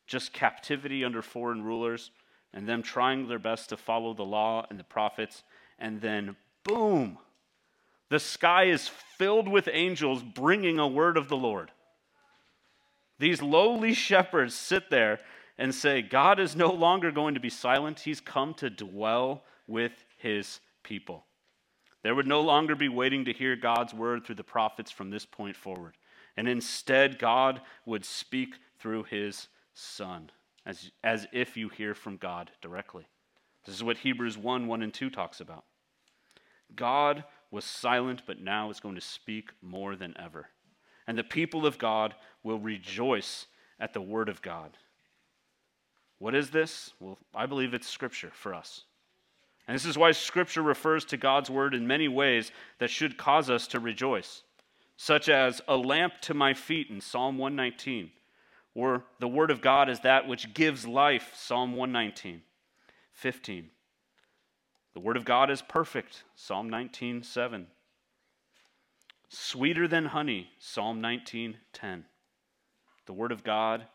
just 0.08 0.34
captivity 0.34 1.04
under 1.04 1.22
foreign 1.22 1.64
rulers, 1.64 2.12
and 2.54 2.68
them 2.68 2.84
trying 2.84 3.28
their 3.28 3.40
best 3.40 3.70
to 3.70 3.78
follow 3.78 4.14
the 4.14 4.24
law 4.24 4.66
and 4.70 4.80
the 4.80 4.84
prophets, 4.84 5.44
and 5.80 6.02
then 6.02 6.36
boom, 6.64 7.18
the 8.10 8.20
sky 8.20 8.66
is 8.66 8.90
filled 9.18 9.48
with 9.48 9.70
angels 9.72 10.22
bringing 10.22 10.80
a 10.80 10.88
word 10.88 11.18
of 11.18 11.30
the 11.30 11.38
Lord. 11.38 11.72
These 13.20 13.42
lowly 13.42 13.94
shepherds 13.94 14.54
sit 14.54 14.90
there 14.90 15.20
and 15.58 15.74
say, 15.74 16.02
God 16.02 16.40
is 16.40 16.56
no 16.56 16.72
longer 16.72 17.12
going 17.12 17.36
to 17.36 17.40
be 17.40 17.50
silent. 17.50 18.00
He's 18.00 18.20
come 18.20 18.54
to 18.56 18.70
dwell 18.70 19.44
with 19.68 19.94
his 20.18 20.60
people. 20.84 21.26
There 22.04 22.16
would 22.16 22.28
no 22.28 22.42
longer 22.42 22.76
be 22.76 22.90
waiting 22.90 23.26
to 23.26 23.34
hear 23.34 23.56
God's 23.56 23.94
word 23.94 24.26
through 24.26 24.36
the 24.36 24.44
prophets 24.44 24.90
from 24.92 25.12
this 25.12 25.26
point 25.26 25.56
forward. 25.56 25.96
And 26.38 26.48
instead, 26.48 27.20
God 27.20 27.62
would 27.86 28.06
speak 28.06 28.56
through 28.80 29.04
his 29.04 29.48
Son, 29.74 30.32
as, 30.66 30.92
as 31.04 31.28
if 31.32 31.56
you 31.56 31.70
hear 31.70 31.94
from 31.94 32.18
God 32.18 32.52
directly. 32.62 33.08
This 33.66 33.76
is 33.76 33.84
what 33.84 33.98
Hebrews 33.98 34.38
1 34.38 34.68
1 34.68 34.82
and 34.82 34.94
2 34.94 35.10
talks 35.10 35.40
about. 35.40 35.66
God 36.76 37.24
was 37.52 37.66
silent, 37.66 38.24
but 38.26 38.40
now 38.40 38.70
is 38.70 38.80
going 38.80 38.96
to 38.96 39.02
speak 39.02 39.52
more 39.62 39.96
than 39.96 40.16
ever. 40.18 40.48
And 41.08 41.18
the 41.18 41.24
people 41.24 41.66
of 41.66 41.78
God 41.78 42.16
will 42.44 42.60
rejoice 42.60 43.48
at 43.80 43.94
the 43.94 44.02
word 44.02 44.30
of 44.30 44.42
God. 44.42 44.78
What 46.20 46.36
is 46.36 46.52
this? 46.52 46.94
Well, 47.00 47.18
I 47.36 47.46
believe 47.46 47.74
it's 47.74 47.88
Scripture 47.88 48.32
for 48.34 48.54
us. 48.54 48.84
And 49.68 49.76
this 49.76 49.86
is 49.86 49.98
why 49.98 50.12
Scripture 50.12 50.62
refers 50.62 51.06
to 51.06 51.18
God's 51.18 51.50
word 51.50 51.74
in 51.74 51.88
many 51.88 52.08
ways 52.08 52.52
that 52.80 52.90
should 52.90 53.18
cause 53.18 53.50
us 53.50 53.68
to 53.68 53.80
rejoice, 53.80 54.44
such 55.02 55.30
as 55.30 55.64
a 55.68 55.76
lamp 55.76 56.14
to 56.22 56.32
my 56.32 56.54
feet 56.54 56.92
in 56.92 57.02
Psalm 57.02 57.40
119, 57.40 58.12
or 58.76 59.04
the 59.20 59.28
word 59.28 59.50
of 59.50 59.60
God 59.60 59.90
is 59.90 60.02
that 60.02 60.28
which 60.28 60.54
gives 60.54 60.86
life, 60.86 61.32
Psalm 61.36 61.76
119, 61.76 62.44
15. 63.12 63.72
The 64.94 65.00
word 65.00 65.18
of 65.18 65.26
God 65.26 65.50
is 65.50 65.64
perfect, 65.64 66.24
Psalm 66.36 66.70
19, 66.70 67.24
7. 67.24 67.66
Sweeter 69.28 69.88
than 69.88 70.06
honey, 70.06 70.52
Psalm 70.60 71.02
19, 71.02 71.58
10. 71.74 72.06
The 73.08 73.14
word 73.14 73.32
of 73.32 73.44
God 73.44 73.88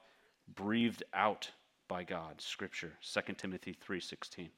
breathed 0.53 1.05
out 1.15 1.53
by 1.87 2.03
God, 2.03 2.41
Scripture, 2.41 2.95
2 3.01 3.35
Timothy 3.35 3.77
3, 3.81 4.01
16. 4.01 4.49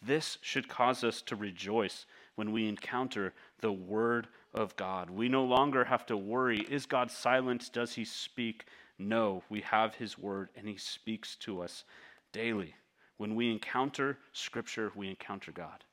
This 0.00 0.38
should 0.42 0.68
cause 0.68 1.02
us 1.02 1.22
to 1.22 1.34
rejoice 1.36 2.06
when 2.36 2.52
we 2.52 2.68
encounter 2.68 3.34
the 3.60 3.72
Word 3.72 4.26
of 4.54 4.76
God. 4.76 5.10
We 5.10 5.28
no 5.28 5.44
longer 5.44 5.84
have 5.84 6.06
to 6.06 6.16
worry 6.16 6.60
is 6.60 6.86
God 6.86 7.10
silent? 7.10 7.70
Does 7.72 7.94
He 7.94 8.04
speak? 8.04 8.66
No, 8.98 9.42
we 9.48 9.60
have 9.62 9.94
His 9.94 10.18
Word 10.18 10.50
and 10.56 10.68
He 10.68 10.76
speaks 10.76 11.36
to 11.36 11.62
us 11.62 11.84
daily. 12.32 12.74
When 13.16 13.34
we 13.34 13.50
encounter 13.50 14.18
Scripture, 14.32 14.92
we 14.94 15.08
encounter 15.08 15.52
God. 15.52 15.84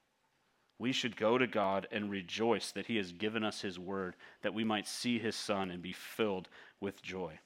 We 0.77 0.91
should 0.93 1.17
go 1.17 1.37
to 1.37 1.47
God 1.47 1.87
and 1.91 2.09
rejoice 2.09 2.71
that 2.71 2.87
He 2.87 2.97
has 2.97 3.11
given 3.11 3.43
us 3.43 3.61
His 3.61 3.77
Word, 3.77 4.15
that 4.41 4.53
we 4.53 4.63
might 4.63 4.87
see 4.87 5.19
His 5.19 5.35
Son 5.35 5.69
and 5.69 5.81
be 5.81 5.91
filled 5.91 6.49
with 6.79 7.01
joy. 7.01 7.39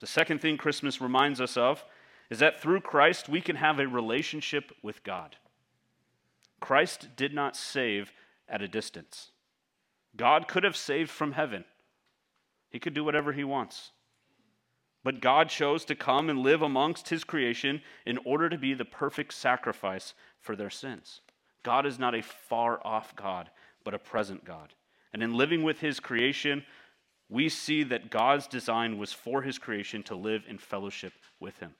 The 0.00 0.06
second 0.06 0.40
thing 0.40 0.56
Christmas 0.56 1.00
reminds 1.00 1.40
us 1.40 1.56
of 1.56 1.84
is 2.30 2.40
that 2.40 2.60
through 2.60 2.80
Christ 2.80 3.28
we 3.28 3.40
can 3.40 3.56
have 3.56 3.78
a 3.78 3.86
relationship 3.86 4.72
with 4.82 5.04
God. 5.04 5.36
Christ 6.60 7.08
did 7.16 7.32
not 7.32 7.56
save 7.56 8.12
at 8.48 8.62
a 8.62 8.68
distance. 8.68 9.30
God 10.16 10.48
could 10.48 10.64
have 10.64 10.76
saved 10.76 11.10
from 11.10 11.32
heaven, 11.32 11.64
He 12.70 12.78
could 12.78 12.94
do 12.94 13.04
whatever 13.04 13.32
He 13.32 13.44
wants. 13.44 13.90
But 15.04 15.20
God 15.20 15.50
chose 15.50 15.84
to 15.84 15.94
come 15.94 16.30
and 16.30 16.40
live 16.40 16.62
amongst 16.62 17.10
his 17.10 17.24
creation 17.24 17.82
in 18.06 18.18
order 18.24 18.48
to 18.48 18.56
be 18.56 18.72
the 18.72 18.86
perfect 18.86 19.34
sacrifice 19.34 20.14
for 20.40 20.56
their 20.56 20.70
sins. 20.70 21.20
God 21.62 21.84
is 21.84 21.98
not 21.98 22.14
a 22.14 22.22
far 22.22 22.84
off 22.84 23.14
God, 23.14 23.50
but 23.84 23.92
a 23.92 23.98
present 23.98 24.46
God. 24.46 24.72
And 25.12 25.22
in 25.22 25.36
living 25.36 25.62
with 25.62 25.78
his 25.78 26.00
creation, 26.00 26.64
we 27.28 27.50
see 27.50 27.82
that 27.84 28.10
God's 28.10 28.46
design 28.46 28.98
was 28.98 29.12
for 29.12 29.42
his 29.42 29.58
creation 29.58 30.02
to 30.04 30.16
live 30.16 30.42
in 30.48 30.56
fellowship 30.56 31.12
with 31.38 31.58
him. 31.58 31.74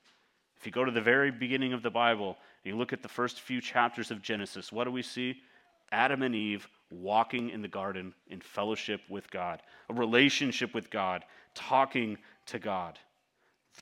If 0.58 0.66
you 0.66 0.72
go 0.72 0.84
to 0.84 0.92
the 0.92 1.00
very 1.00 1.30
beginning 1.30 1.72
of 1.72 1.82
the 1.82 1.90
Bible 1.90 2.36
and 2.64 2.72
you 2.72 2.78
look 2.78 2.92
at 2.92 3.02
the 3.02 3.08
first 3.08 3.40
few 3.40 3.60
chapters 3.60 4.10
of 4.10 4.22
Genesis, 4.22 4.70
what 4.70 4.84
do 4.84 4.90
we 4.90 5.02
see? 5.02 5.40
Adam 5.92 6.22
and 6.22 6.34
Eve 6.34 6.68
walking 6.90 7.50
in 7.50 7.62
the 7.62 7.68
garden 7.68 8.14
in 8.28 8.40
fellowship 8.40 9.00
with 9.08 9.30
God, 9.30 9.62
a 9.88 9.94
relationship 9.94 10.74
with 10.74 10.90
God, 10.90 11.24
talking 11.54 12.18
to 12.46 12.58
God. 12.58 12.98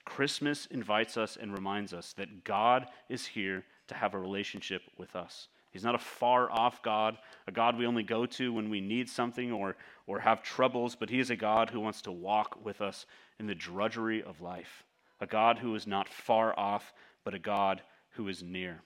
Christmas 0.04 0.66
invites 0.66 1.16
us 1.16 1.36
and 1.40 1.52
reminds 1.52 1.92
us 1.92 2.12
that 2.14 2.44
God 2.44 2.86
is 3.08 3.26
here 3.26 3.64
to 3.88 3.94
have 3.94 4.14
a 4.14 4.18
relationship 4.18 4.82
with 4.96 5.14
us. 5.14 5.48
He's 5.70 5.84
not 5.84 5.94
a 5.94 5.98
far 5.98 6.50
off 6.50 6.82
God, 6.82 7.16
a 7.46 7.52
God 7.52 7.78
we 7.78 7.86
only 7.86 8.02
go 8.02 8.26
to 8.26 8.52
when 8.52 8.68
we 8.68 8.80
need 8.80 9.08
something 9.08 9.50
or, 9.50 9.76
or 10.06 10.20
have 10.20 10.42
troubles, 10.42 10.94
but 10.94 11.08
He 11.08 11.18
is 11.18 11.30
a 11.30 11.36
God 11.36 11.70
who 11.70 11.80
wants 11.80 12.02
to 12.02 12.12
walk 12.12 12.62
with 12.62 12.80
us 12.82 13.06
in 13.38 13.46
the 13.46 13.54
drudgery 13.54 14.22
of 14.22 14.42
life. 14.42 14.84
A 15.20 15.26
God 15.26 15.58
who 15.58 15.74
is 15.74 15.86
not 15.86 16.08
far 16.08 16.58
off, 16.58 16.92
but 17.24 17.34
a 17.34 17.38
God 17.38 17.80
who 18.10 18.28
is 18.28 18.42
near. 18.42 18.82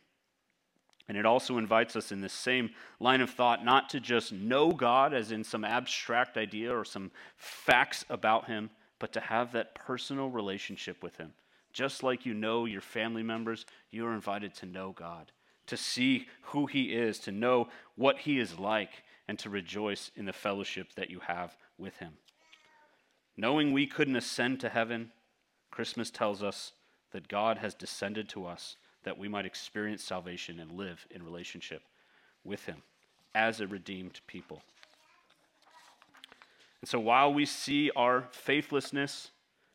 And 1.08 1.16
it 1.16 1.24
also 1.24 1.58
invites 1.58 1.94
us 1.94 2.10
in 2.10 2.20
this 2.20 2.32
same 2.32 2.70
line 2.98 3.20
of 3.20 3.30
thought 3.30 3.64
not 3.64 3.88
to 3.90 4.00
just 4.00 4.32
know 4.32 4.72
God 4.72 5.14
as 5.14 5.30
in 5.30 5.44
some 5.44 5.64
abstract 5.64 6.36
idea 6.36 6.76
or 6.76 6.84
some 6.84 7.12
facts 7.36 8.04
about 8.10 8.46
Him, 8.46 8.70
but 8.98 9.12
to 9.12 9.20
have 9.20 9.52
that 9.52 9.74
personal 9.74 10.30
relationship 10.30 11.02
with 11.02 11.16
Him. 11.16 11.32
Just 11.72 12.02
like 12.02 12.26
you 12.26 12.34
know 12.34 12.64
your 12.64 12.80
family 12.80 13.22
members, 13.22 13.66
you 13.90 14.06
are 14.06 14.14
invited 14.14 14.54
to 14.54 14.66
know 14.66 14.92
God, 14.96 15.30
to 15.66 15.76
see 15.76 16.26
who 16.42 16.66
He 16.66 16.94
is, 16.94 17.18
to 17.20 17.30
know 17.30 17.68
what 17.94 18.18
He 18.18 18.40
is 18.40 18.58
like, 18.58 19.04
and 19.28 19.38
to 19.40 19.50
rejoice 19.50 20.10
in 20.16 20.24
the 20.24 20.32
fellowship 20.32 20.94
that 20.96 21.10
you 21.10 21.20
have 21.20 21.56
with 21.78 21.96
Him. 21.98 22.14
Knowing 23.36 23.72
we 23.72 23.86
couldn't 23.86 24.16
ascend 24.16 24.58
to 24.60 24.68
heaven, 24.68 25.12
Christmas 25.70 26.10
tells 26.10 26.42
us 26.42 26.72
that 27.12 27.28
God 27.28 27.58
has 27.58 27.74
descended 27.74 28.28
to 28.30 28.46
us 28.46 28.76
that 29.06 29.16
we 29.16 29.28
might 29.28 29.46
experience 29.46 30.02
salvation 30.02 30.58
and 30.58 30.72
live 30.72 31.06
in 31.12 31.22
relationship 31.22 31.82
with 32.44 32.66
Him 32.66 32.82
as 33.36 33.60
a 33.60 33.66
redeemed 33.66 34.20
people. 34.26 34.60
And 36.82 36.88
so 36.88 36.98
while 36.98 37.32
we 37.32 37.46
see 37.46 37.90
our 37.94 38.24
faithlessness, 38.32 39.30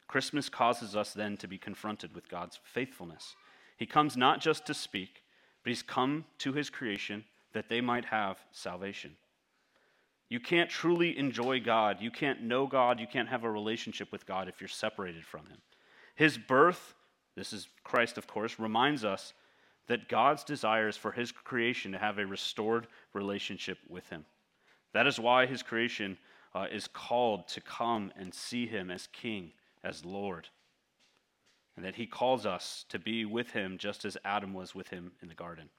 Christmas 0.07 0.49
causes 0.49 0.97
us 0.97 1.13
then 1.13 1.37
to 1.37 1.47
be 1.47 1.57
confronted 1.57 2.13
with 2.13 2.27
God's 2.27 2.59
faithfulness. 2.63 3.35
He 3.77 3.85
comes 3.85 4.17
not 4.17 4.41
just 4.41 4.65
to 4.65 4.73
speak, 4.73 5.23
but 5.63 5.69
he's 5.69 5.81
come 5.81 6.25
to 6.39 6.51
his 6.51 6.69
creation 6.69 7.23
that 7.53 7.69
they 7.69 7.79
might 7.79 8.05
have 8.05 8.37
salvation. 8.51 9.15
You 10.27 10.41
can't 10.41 10.69
truly 10.69 11.17
enjoy 11.17 11.61
God. 11.61 11.97
You 12.01 12.11
can't 12.11 12.43
know 12.43 12.67
God. 12.67 12.99
You 12.99 13.07
can't 13.07 13.29
have 13.29 13.45
a 13.45 13.49
relationship 13.49 14.11
with 14.11 14.25
God 14.25 14.49
if 14.49 14.59
you're 14.59 14.67
separated 14.67 15.25
from 15.25 15.45
him. 15.45 15.57
His 16.15 16.37
birth, 16.37 16.95
this 17.35 17.53
is 17.53 17.67
Christ, 17.83 18.17
of 18.17 18.27
course, 18.27 18.59
reminds 18.59 19.05
us 19.05 19.33
that 19.87 20.09
God's 20.09 20.43
desire 20.43 20.87
is 20.87 20.97
for 20.97 21.11
his 21.11 21.31
creation 21.31 21.91
to 21.91 21.97
have 21.97 22.17
a 22.17 22.25
restored 22.25 22.87
relationship 23.13 23.77
with 23.89 24.07
him. 24.09 24.25
That 24.93 25.07
is 25.07 25.19
why 25.19 25.45
his 25.45 25.63
creation 25.63 26.17
uh, 26.53 26.67
is 26.71 26.87
called 26.87 27.47
to 27.49 27.61
come 27.61 28.11
and 28.17 28.33
see 28.33 28.67
him 28.67 28.91
as 28.91 29.07
king, 29.07 29.51
as 29.83 30.05
Lord. 30.05 30.49
And 31.75 31.85
that 31.85 31.95
he 31.95 32.05
calls 32.05 32.45
us 32.45 32.85
to 32.89 32.99
be 32.99 33.25
with 33.25 33.51
him 33.51 33.77
just 33.77 34.03
as 34.03 34.17
Adam 34.25 34.53
was 34.53 34.75
with 34.75 34.89
him 34.89 35.13
in 35.21 35.29
the 35.29 35.33
garden. 35.33 35.69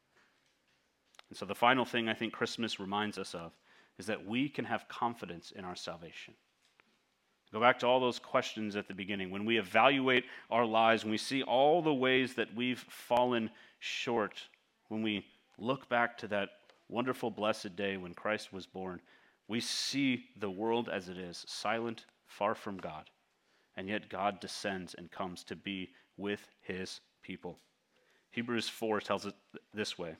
And 1.28 1.36
so 1.36 1.44
the 1.44 1.54
final 1.54 1.84
thing 1.84 2.08
I 2.08 2.14
think 2.14 2.32
Christmas 2.32 2.80
reminds 2.80 3.18
us 3.18 3.34
of 3.34 3.52
is 3.98 4.06
that 4.06 4.26
we 4.26 4.48
can 4.48 4.64
have 4.64 4.88
confidence 4.88 5.50
in 5.50 5.64
our 5.64 5.76
salvation. 5.76 6.34
Go 7.52 7.60
back 7.60 7.78
to 7.80 7.86
all 7.86 8.00
those 8.00 8.18
questions 8.18 8.76
at 8.76 8.88
the 8.88 8.94
beginning. 8.94 9.30
When 9.30 9.44
we 9.44 9.58
evaluate 9.58 10.24
our 10.50 10.64
lives, 10.64 11.04
when 11.04 11.10
we 11.10 11.18
see 11.18 11.42
all 11.42 11.82
the 11.82 11.92
ways 11.92 12.34
that 12.34 12.54
we've 12.54 12.84
fallen 12.88 13.50
short, 13.78 14.40
when 14.88 15.02
we 15.02 15.26
look 15.58 15.88
back 15.88 16.16
to 16.18 16.28
that 16.28 16.48
wonderful, 16.88 17.30
blessed 17.30 17.76
day 17.76 17.98
when 17.98 18.14
Christ 18.14 18.54
was 18.54 18.64
born, 18.64 19.00
we 19.48 19.60
see 19.60 20.24
the 20.38 20.50
world 20.50 20.88
as 20.88 21.10
it 21.10 21.18
is, 21.18 21.44
silent, 21.46 22.06
far 22.26 22.54
from 22.54 22.78
God. 22.78 23.10
And 23.76 23.86
yet 23.86 24.08
God 24.08 24.40
descends 24.40 24.94
and 24.94 25.10
comes 25.10 25.44
to 25.44 25.56
be 25.56 25.90
with 26.16 26.46
his 26.62 27.00
people. 27.22 27.58
Hebrews 28.30 28.68
4 28.68 29.00
tells 29.00 29.26
it 29.26 29.34
this 29.74 29.98
way 29.98 30.16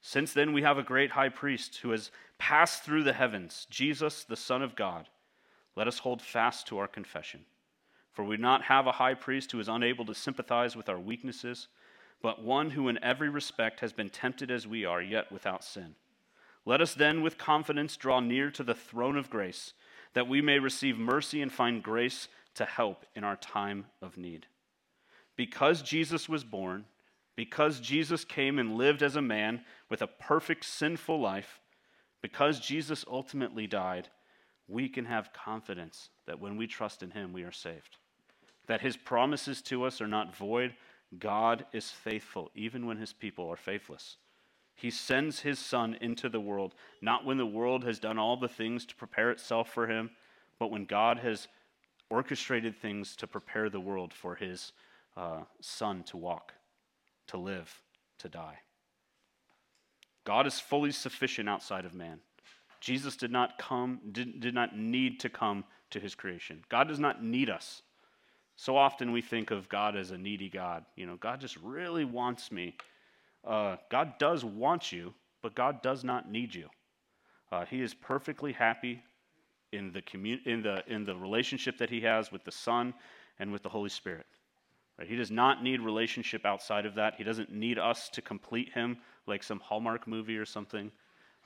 Since 0.00 0.32
then 0.32 0.52
we 0.52 0.62
have 0.62 0.78
a 0.78 0.82
great 0.84 1.10
high 1.10 1.28
priest 1.28 1.78
who 1.78 1.90
has 1.90 2.12
passed 2.38 2.84
through 2.84 3.02
the 3.02 3.12
heavens, 3.12 3.66
Jesus, 3.68 4.22
the 4.22 4.36
Son 4.36 4.62
of 4.62 4.76
God. 4.76 5.08
Let 5.76 5.86
us 5.86 5.98
hold 5.98 6.22
fast 6.22 6.66
to 6.68 6.78
our 6.78 6.88
confession. 6.88 7.44
For 8.12 8.24
we 8.24 8.36
do 8.36 8.42
not 8.42 8.62
have 8.62 8.86
a 8.86 8.92
high 8.92 9.14
priest 9.14 9.52
who 9.52 9.60
is 9.60 9.68
unable 9.68 10.06
to 10.06 10.14
sympathize 10.14 10.74
with 10.74 10.88
our 10.88 10.98
weaknesses, 10.98 11.68
but 12.22 12.42
one 12.42 12.70
who 12.70 12.88
in 12.88 12.98
every 13.04 13.28
respect 13.28 13.80
has 13.80 13.92
been 13.92 14.08
tempted 14.08 14.50
as 14.50 14.66
we 14.66 14.86
are, 14.86 15.02
yet 15.02 15.30
without 15.30 15.62
sin. 15.62 15.94
Let 16.64 16.80
us 16.80 16.94
then 16.94 17.22
with 17.22 17.38
confidence 17.38 17.96
draw 17.96 18.20
near 18.20 18.50
to 18.52 18.64
the 18.64 18.74
throne 18.74 19.16
of 19.16 19.30
grace, 19.30 19.74
that 20.14 20.26
we 20.26 20.40
may 20.40 20.58
receive 20.58 20.98
mercy 20.98 21.42
and 21.42 21.52
find 21.52 21.82
grace 21.82 22.28
to 22.54 22.64
help 22.64 23.04
in 23.14 23.22
our 23.22 23.36
time 23.36 23.86
of 24.00 24.16
need. 24.16 24.46
Because 25.36 25.82
Jesus 25.82 26.26
was 26.26 26.42
born, 26.42 26.86
because 27.36 27.80
Jesus 27.80 28.24
came 28.24 28.58
and 28.58 28.78
lived 28.78 29.02
as 29.02 29.14
a 29.14 29.22
man 29.22 29.60
with 29.90 30.00
a 30.00 30.06
perfect 30.06 30.64
sinful 30.64 31.20
life, 31.20 31.60
because 32.22 32.58
Jesus 32.58 33.04
ultimately 33.06 33.66
died, 33.66 34.08
we 34.68 34.88
can 34.88 35.04
have 35.04 35.32
confidence 35.32 36.10
that 36.26 36.40
when 36.40 36.56
we 36.56 36.66
trust 36.66 37.02
in 37.02 37.10
him, 37.10 37.32
we 37.32 37.44
are 37.44 37.52
saved. 37.52 37.98
That 38.66 38.80
his 38.80 38.96
promises 38.96 39.62
to 39.62 39.84
us 39.84 40.00
are 40.00 40.08
not 40.08 40.36
void. 40.36 40.74
God 41.18 41.66
is 41.72 41.90
faithful, 41.90 42.50
even 42.54 42.86
when 42.86 42.96
his 42.96 43.12
people 43.12 43.48
are 43.48 43.56
faithless. 43.56 44.16
He 44.74 44.90
sends 44.90 45.40
his 45.40 45.58
Son 45.58 45.96
into 46.00 46.28
the 46.28 46.40
world, 46.40 46.74
not 47.00 47.24
when 47.24 47.38
the 47.38 47.46
world 47.46 47.84
has 47.84 47.98
done 47.98 48.18
all 48.18 48.36
the 48.36 48.48
things 48.48 48.84
to 48.86 48.94
prepare 48.94 49.30
itself 49.30 49.72
for 49.72 49.86
him, 49.86 50.10
but 50.58 50.70
when 50.70 50.84
God 50.84 51.18
has 51.18 51.48
orchestrated 52.10 52.76
things 52.76 53.16
to 53.16 53.26
prepare 53.26 53.70
the 53.70 53.80
world 53.80 54.12
for 54.12 54.34
his 54.34 54.72
uh, 55.16 55.40
Son 55.60 56.02
to 56.04 56.16
walk, 56.16 56.52
to 57.28 57.38
live, 57.38 57.82
to 58.18 58.28
die. 58.28 58.58
God 60.24 60.46
is 60.46 60.60
fully 60.60 60.90
sufficient 60.90 61.48
outside 61.48 61.84
of 61.84 61.94
man. 61.94 62.20
Jesus 62.86 63.16
did 63.16 63.32
not 63.32 63.58
come, 63.58 63.98
did, 64.12 64.38
did 64.38 64.54
not 64.54 64.78
need 64.78 65.18
to 65.18 65.28
come 65.28 65.64
to 65.90 65.98
his 65.98 66.14
creation. 66.14 66.62
God 66.68 66.86
does 66.86 67.00
not 67.00 67.20
need 67.20 67.50
us. 67.50 67.82
So 68.54 68.76
often 68.76 69.10
we 69.10 69.20
think 69.20 69.50
of 69.50 69.68
God 69.68 69.96
as 69.96 70.12
a 70.12 70.16
needy 70.16 70.48
God. 70.48 70.84
You 70.94 71.04
know, 71.04 71.16
God 71.16 71.40
just 71.40 71.56
really 71.56 72.04
wants 72.04 72.52
me. 72.52 72.76
Uh, 73.44 73.74
God 73.90 74.12
does 74.20 74.44
want 74.44 74.92
you, 74.92 75.12
but 75.42 75.56
God 75.56 75.82
does 75.82 76.04
not 76.04 76.30
need 76.30 76.54
you. 76.54 76.68
Uh, 77.50 77.64
he 77.64 77.82
is 77.82 77.92
perfectly 77.92 78.52
happy 78.52 79.02
in 79.72 79.90
the, 79.90 80.02
commun- 80.02 80.42
in, 80.44 80.62
the, 80.62 80.84
in 80.86 81.04
the 81.04 81.16
relationship 81.16 81.78
that 81.78 81.90
he 81.90 82.00
has 82.02 82.30
with 82.30 82.44
the 82.44 82.52
Son 82.52 82.94
and 83.40 83.50
with 83.50 83.64
the 83.64 83.68
Holy 83.68 83.90
Spirit. 83.90 84.26
Right? 84.96 85.08
He 85.08 85.16
does 85.16 85.32
not 85.32 85.60
need 85.60 85.80
relationship 85.80 86.46
outside 86.46 86.86
of 86.86 86.94
that. 86.94 87.14
He 87.18 87.24
doesn't 87.24 87.52
need 87.52 87.80
us 87.80 88.08
to 88.10 88.22
complete 88.22 88.72
him 88.72 88.98
like 89.26 89.42
some 89.42 89.58
Hallmark 89.58 90.06
movie 90.06 90.36
or 90.38 90.46
something. 90.46 90.92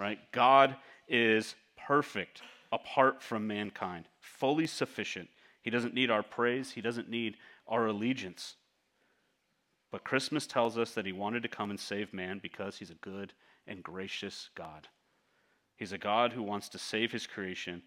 Right? 0.01 0.19
God 0.33 0.77
is 1.09 1.55
perfect 1.87 2.41
apart 2.73 3.23
from 3.23 3.47
mankind, 3.47 4.07
fully 4.21 4.67
sufficient. 4.67 5.29
He 5.61 5.69
doesn't 5.69 5.93
need 5.93 6.11
our 6.11 6.23
praise, 6.23 6.73
he 6.73 6.81
doesn't 6.81 7.11
need 7.11 7.37
our 7.69 7.87
allegiance. 7.87 8.57
But 9.93 10.05
Christmas 10.05 10.47
tells 10.47 10.79
us 10.79 10.93
that 10.93 11.05
he 11.05 11.13
wanted 11.13 11.43
to 11.43 11.49
come 11.49 11.69
and 11.69 11.79
save 11.79 12.15
man 12.15 12.39
because 12.43 12.79
he's 12.79 12.91
a 12.91 12.95
good 12.95 13.35
and 13.67 13.83
gracious 13.83 14.49
God. 14.55 14.89
He's 15.77 15.93
a 15.93 15.99
God 15.99 16.33
who 16.33 16.43
wants 16.43 16.71
to 16.71 16.79
save 16.79 17.13
his 17.13 17.27
creation 17.27 17.83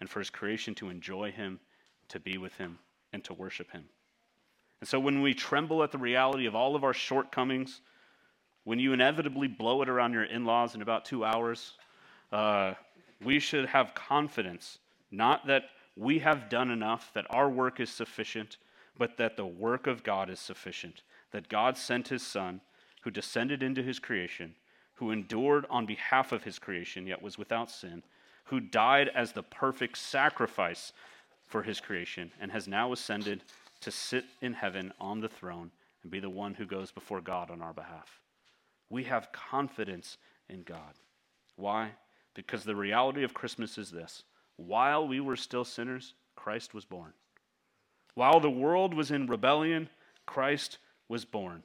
and 0.00 0.08
for 0.08 0.20
his 0.20 0.30
creation 0.30 0.74
to 0.76 0.88
enjoy 0.88 1.32
him, 1.32 1.60
to 2.08 2.18
be 2.18 2.38
with 2.38 2.54
him, 2.54 2.78
and 3.12 3.22
to 3.24 3.34
worship 3.34 3.72
him. 3.72 3.84
And 4.80 4.88
so 4.88 4.98
when 4.98 5.20
we 5.20 5.34
tremble 5.34 5.82
at 5.82 5.92
the 5.92 5.98
reality 5.98 6.46
of 6.46 6.54
all 6.54 6.76
of 6.76 6.84
our 6.84 6.94
shortcomings, 6.94 7.82
when 8.64 8.78
you 8.78 8.92
inevitably 8.92 9.48
blow 9.48 9.82
it 9.82 9.88
around 9.88 10.12
your 10.12 10.24
in 10.24 10.44
laws 10.44 10.74
in 10.74 10.82
about 10.82 11.04
two 11.04 11.24
hours, 11.24 11.72
uh, 12.32 12.74
we 13.24 13.38
should 13.38 13.66
have 13.66 13.94
confidence, 13.94 14.78
not 15.10 15.46
that 15.46 15.64
we 15.96 16.20
have 16.20 16.48
done 16.48 16.70
enough, 16.70 17.10
that 17.14 17.26
our 17.30 17.50
work 17.50 17.80
is 17.80 17.90
sufficient, 17.90 18.56
but 18.96 19.16
that 19.16 19.36
the 19.36 19.46
work 19.46 19.86
of 19.86 20.04
God 20.04 20.30
is 20.30 20.38
sufficient, 20.38 21.02
that 21.32 21.48
God 21.48 21.76
sent 21.76 22.08
his 22.08 22.22
Son, 22.22 22.60
who 23.02 23.10
descended 23.10 23.62
into 23.62 23.82
his 23.82 23.98
creation, 23.98 24.54
who 24.94 25.10
endured 25.10 25.64
on 25.70 25.86
behalf 25.86 26.32
of 26.32 26.44
his 26.44 26.58
creation, 26.58 27.06
yet 27.06 27.22
was 27.22 27.38
without 27.38 27.70
sin, 27.70 28.02
who 28.44 28.60
died 28.60 29.10
as 29.14 29.32
the 29.32 29.42
perfect 29.42 29.96
sacrifice 29.96 30.92
for 31.46 31.62
his 31.62 31.80
creation, 31.80 32.30
and 32.40 32.50
has 32.52 32.68
now 32.68 32.92
ascended 32.92 33.42
to 33.80 33.90
sit 33.90 34.24
in 34.40 34.52
heaven 34.52 34.92
on 35.00 35.20
the 35.20 35.28
throne 35.28 35.70
and 36.02 36.10
be 36.10 36.20
the 36.20 36.30
one 36.30 36.54
who 36.54 36.66
goes 36.66 36.90
before 36.90 37.20
God 37.20 37.50
on 37.50 37.62
our 37.62 37.72
behalf. 37.72 38.20
We 38.90 39.04
have 39.04 39.32
confidence 39.32 40.18
in 40.48 40.62
God. 40.62 40.94
Why? 41.56 41.92
Because 42.34 42.64
the 42.64 42.76
reality 42.76 43.24
of 43.24 43.34
Christmas 43.34 43.78
is 43.78 43.90
this 43.90 44.24
while 44.56 45.06
we 45.06 45.20
were 45.20 45.36
still 45.36 45.64
sinners, 45.64 46.14
Christ 46.34 46.74
was 46.74 46.84
born. 46.84 47.12
While 48.14 48.40
the 48.40 48.50
world 48.50 48.94
was 48.94 49.10
in 49.10 49.26
rebellion, 49.26 49.88
Christ 50.26 50.78
was 51.08 51.24
born. 51.24 51.62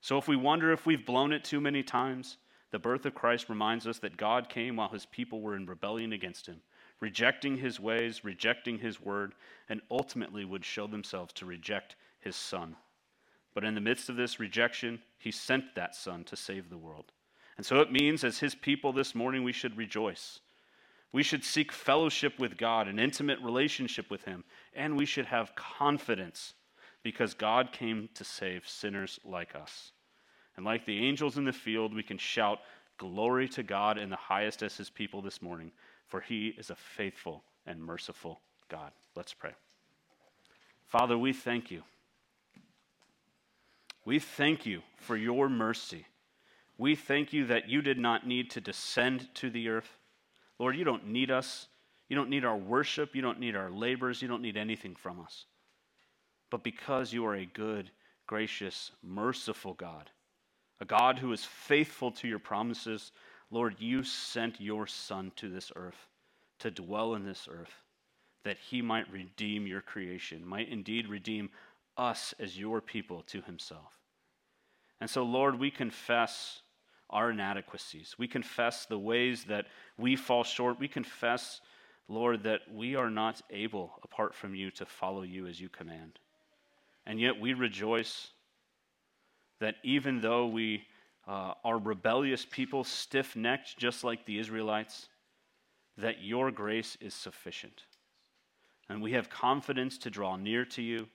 So 0.00 0.18
if 0.18 0.28
we 0.28 0.36
wonder 0.36 0.72
if 0.72 0.86
we've 0.86 1.04
blown 1.04 1.32
it 1.32 1.44
too 1.44 1.60
many 1.60 1.82
times, 1.82 2.38
the 2.70 2.78
birth 2.78 3.06
of 3.06 3.14
Christ 3.14 3.48
reminds 3.48 3.86
us 3.86 3.98
that 4.00 4.16
God 4.16 4.48
came 4.48 4.76
while 4.76 4.88
his 4.88 5.06
people 5.06 5.40
were 5.40 5.56
in 5.56 5.66
rebellion 5.66 6.12
against 6.12 6.46
him, 6.46 6.60
rejecting 7.00 7.56
his 7.56 7.78
ways, 7.78 8.24
rejecting 8.24 8.78
his 8.78 9.00
word, 9.00 9.34
and 9.68 9.80
ultimately 9.90 10.44
would 10.44 10.64
show 10.64 10.86
themselves 10.86 11.32
to 11.34 11.46
reject 11.46 11.96
his 12.20 12.34
son. 12.34 12.76
But 13.54 13.64
in 13.64 13.74
the 13.74 13.80
midst 13.80 14.08
of 14.08 14.16
this 14.16 14.40
rejection, 14.40 15.00
he 15.18 15.30
sent 15.30 15.74
that 15.76 15.94
son 15.94 16.24
to 16.24 16.36
save 16.36 16.68
the 16.68 16.76
world. 16.76 17.12
And 17.56 17.64
so 17.64 17.80
it 17.80 17.92
means, 17.92 18.24
as 18.24 18.40
his 18.40 18.54
people 18.54 18.92
this 18.92 19.14
morning, 19.14 19.44
we 19.44 19.52
should 19.52 19.76
rejoice. 19.76 20.40
We 21.12 21.22
should 21.22 21.44
seek 21.44 21.70
fellowship 21.70 22.40
with 22.40 22.56
God, 22.56 22.88
an 22.88 22.98
intimate 22.98 23.38
relationship 23.40 24.10
with 24.10 24.24
him, 24.24 24.42
and 24.74 24.96
we 24.96 25.06
should 25.06 25.26
have 25.26 25.54
confidence 25.54 26.54
because 27.04 27.34
God 27.34 27.70
came 27.70 28.08
to 28.14 28.24
save 28.24 28.68
sinners 28.68 29.20
like 29.24 29.54
us. 29.54 29.92
And 30.56 30.66
like 30.66 30.84
the 30.84 31.06
angels 31.06 31.36
in 31.36 31.44
the 31.44 31.52
field, 31.52 31.94
we 31.94 32.02
can 32.02 32.18
shout, 32.18 32.58
Glory 32.96 33.48
to 33.48 33.62
God 33.62 33.98
in 33.98 34.08
the 34.08 34.16
highest 34.16 34.62
as 34.62 34.76
his 34.76 34.88
people 34.88 35.20
this 35.20 35.42
morning, 35.42 35.72
for 36.06 36.20
he 36.20 36.54
is 36.56 36.70
a 36.70 36.76
faithful 36.76 37.42
and 37.66 37.82
merciful 37.82 38.40
God. 38.68 38.92
Let's 39.16 39.34
pray. 39.34 39.50
Father, 40.86 41.18
we 41.18 41.32
thank 41.32 41.70
you. 41.70 41.82
We 44.04 44.18
thank 44.18 44.66
you 44.66 44.82
for 44.96 45.16
your 45.16 45.48
mercy. 45.48 46.06
We 46.76 46.94
thank 46.94 47.32
you 47.32 47.46
that 47.46 47.68
you 47.68 47.82
did 47.82 47.98
not 47.98 48.26
need 48.26 48.50
to 48.50 48.60
descend 48.60 49.28
to 49.34 49.48
the 49.50 49.68
earth. 49.68 49.98
Lord, 50.58 50.76
you 50.76 50.84
don't 50.84 51.08
need 51.08 51.30
us. 51.30 51.68
You 52.08 52.16
don't 52.16 52.30
need 52.30 52.44
our 52.44 52.56
worship. 52.56 53.14
You 53.14 53.22
don't 53.22 53.40
need 53.40 53.56
our 53.56 53.70
labors. 53.70 54.20
You 54.20 54.28
don't 54.28 54.42
need 54.42 54.56
anything 54.56 54.94
from 54.94 55.20
us. 55.20 55.46
But 56.50 56.62
because 56.62 57.12
you 57.12 57.24
are 57.26 57.34
a 57.34 57.46
good, 57.46 57.90
gracious, 58.26 58.90
merciful 59.02 59.74
God, 59.74 60.10
a 60.80 60.84
God 60.84 61.18
who 61.18 61.32
is 61.32 61.44
faithful 61.44 62.10
to 62.12 62.28
your 62.28 62.38
promises, 62.38 63.12
Lord, 63.50 63.76
you 63.78 64.02
sent 64.02 64.60
your 64.60 64.86
Son 64.86 65.32
to 65.36 65.48
this 65.48 65.72
earth 65.76 66.08
to 66.58 66.70
dwell 66.70 67.14
in 67.14 67.24
this 67.24 67.48
earth, 67.50 67.82
that 68.44 68.58
he 68.58 68.82
might 68.82 69.10
redeem 69.10 69.66
your 69.66 69.80
creation, 69.80 70.46
might 70.46 70.68
indeed 70.68 71.08
redeem 71.08 71.50
us 71.96 72.34
as 72.38 72.58
your 72.58 72.80
people 72.80 73.22
to 73.28 73.42
himself. 73.42 73.92
And 75.00 75.08
so, 75.08 75.22
Lord, 75.22 75.58
we 75.58 75.70
confess 75.70 76.60
our 77.10 77.30
inadequacies. 77.30 78.16
We 78.18 78.26
confess 78.26 78.86
the 78.86 78.98
ways 78.98 79.44
that 79.44 79.66
we 79.98 80.16
fall 80.16 80.44
short. 80.44 80.80
We 80.80 80.88
confess, 80.88 81.60
Lord, 82.08 82.42
that 82.44 82.60
we 82.72 82.96
are 82.96 83.10
not 83.10 83.42
able, 83.50 83.92
apart 84.02 84.34
from 84.34 84.54
you, 84.54 84.70
to 84.72 84.86
follow 84.86 85.22
you 85.22 85.46
as 85.46 85.60
you 85.60 85.68
command. 85.68 86.18
And 87.06 87.20
yet 87.20 87.38
we 87.38 87.52
rejoice 87.52 88.28
that 89.60 89.76
even 89.82 90.20
though 90.20 90.46
we 90.46 90.84
uh, 91.26 91.54
are 91.64 91.78
rebellious 91.78 92.46
people, 92.50 92.84
stiff 92.84 93.36
necked, 93.36 93.76
just 93.76 94.04
like 94.04 94.26
the 94.26 94.38
Israelites, 94.38 95.08
that 95.96 96.22
your 96.22 96.50
grace 96.50 96.96
is 97.00 97.14
sufficient. 97.14 97.82
And 98.88 99.00
we 99.02 99.12
have 99.12 99.30
confidence 99.30 99.96
to 99.98 100.10
draw 100.10 100.36
near 100.36 100.64
to 100.66 100.82
you, 100.82 101.08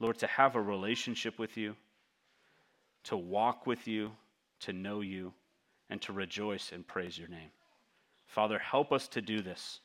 Lord, 0.00 0.18
to 0.18 0.26
have 0.26 0.56
a 0.56 0.60
relationship 0.60 1.38
with 1.38 1.56
you, 1.56 1.76
to 3.04 3.16
walk 3.16 3.66
with 3.66 3.86
you, 3.86 4.12
to 4.60 4.72
know 4.72 5.00
you, 5.00 5.32
and 5.90 6.00
to 6.02 6.12
rejoice 6.12 6.72
and 6.72 6.86
praise 6.86 7.18
your 7.18 7.28
name. 7.28 7.50
Father, 8.26 8.58
help 8.58 8.92
us 8.92 9.08
to 9.08 9.20
do 9.20 9.42
this. 9.42 9.80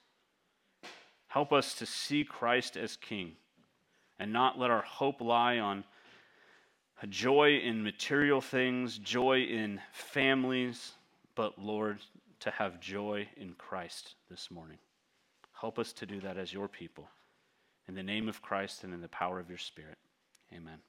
Help 1.27 1.51
us 1.51 1.75
to 1.75 1.85
see 1.85 2.23
Christ 2.23 2.77
as 2.77 2.95
King 2.95 3.33
and 4.19 4.31
not 4.31 4.57
let 4.57 4.71
our 4.71 4.81
hope 4.81 5.21
lie 5.21 5.59
on 5.59 5.83
a 7.01 7.07
joy 7.07 7.57
in 7.57 7.83
material 7.83 8.41
things, 8.41 8.97
joy 8.97 9.41
in 9.41 9.79
families, 9.91 10.93
but 11.35 11.59
Lord, 11.59 11.99
to 12.39 12.49
have 12.51 12.79
joy 12.79 13.27
in 13.37 13.53
Christ 13.57 14.15
this 14.29 14.49
morning. 14.49 14.79
Help 15.59 15.77
us 15.77 15.91
to 15.93 16.05
do 16.05 16.19
that 16.21 16.37
as 16.37 16.53
your 16.53 16.67
people. 16.67 17.07
In 17.87 17.95
the 17.95 18.03
name 18.03 18.27
of 18.27 18.41
Christ 18.41 18.83
and 18.83 18.93
in 18.93 19.01
the 19.01 19.07
power 19.07 19.39
of 19.39 19.49
your 19.49 19.57
Spirit. 19.57 19.97
Amen. 20.53 20.79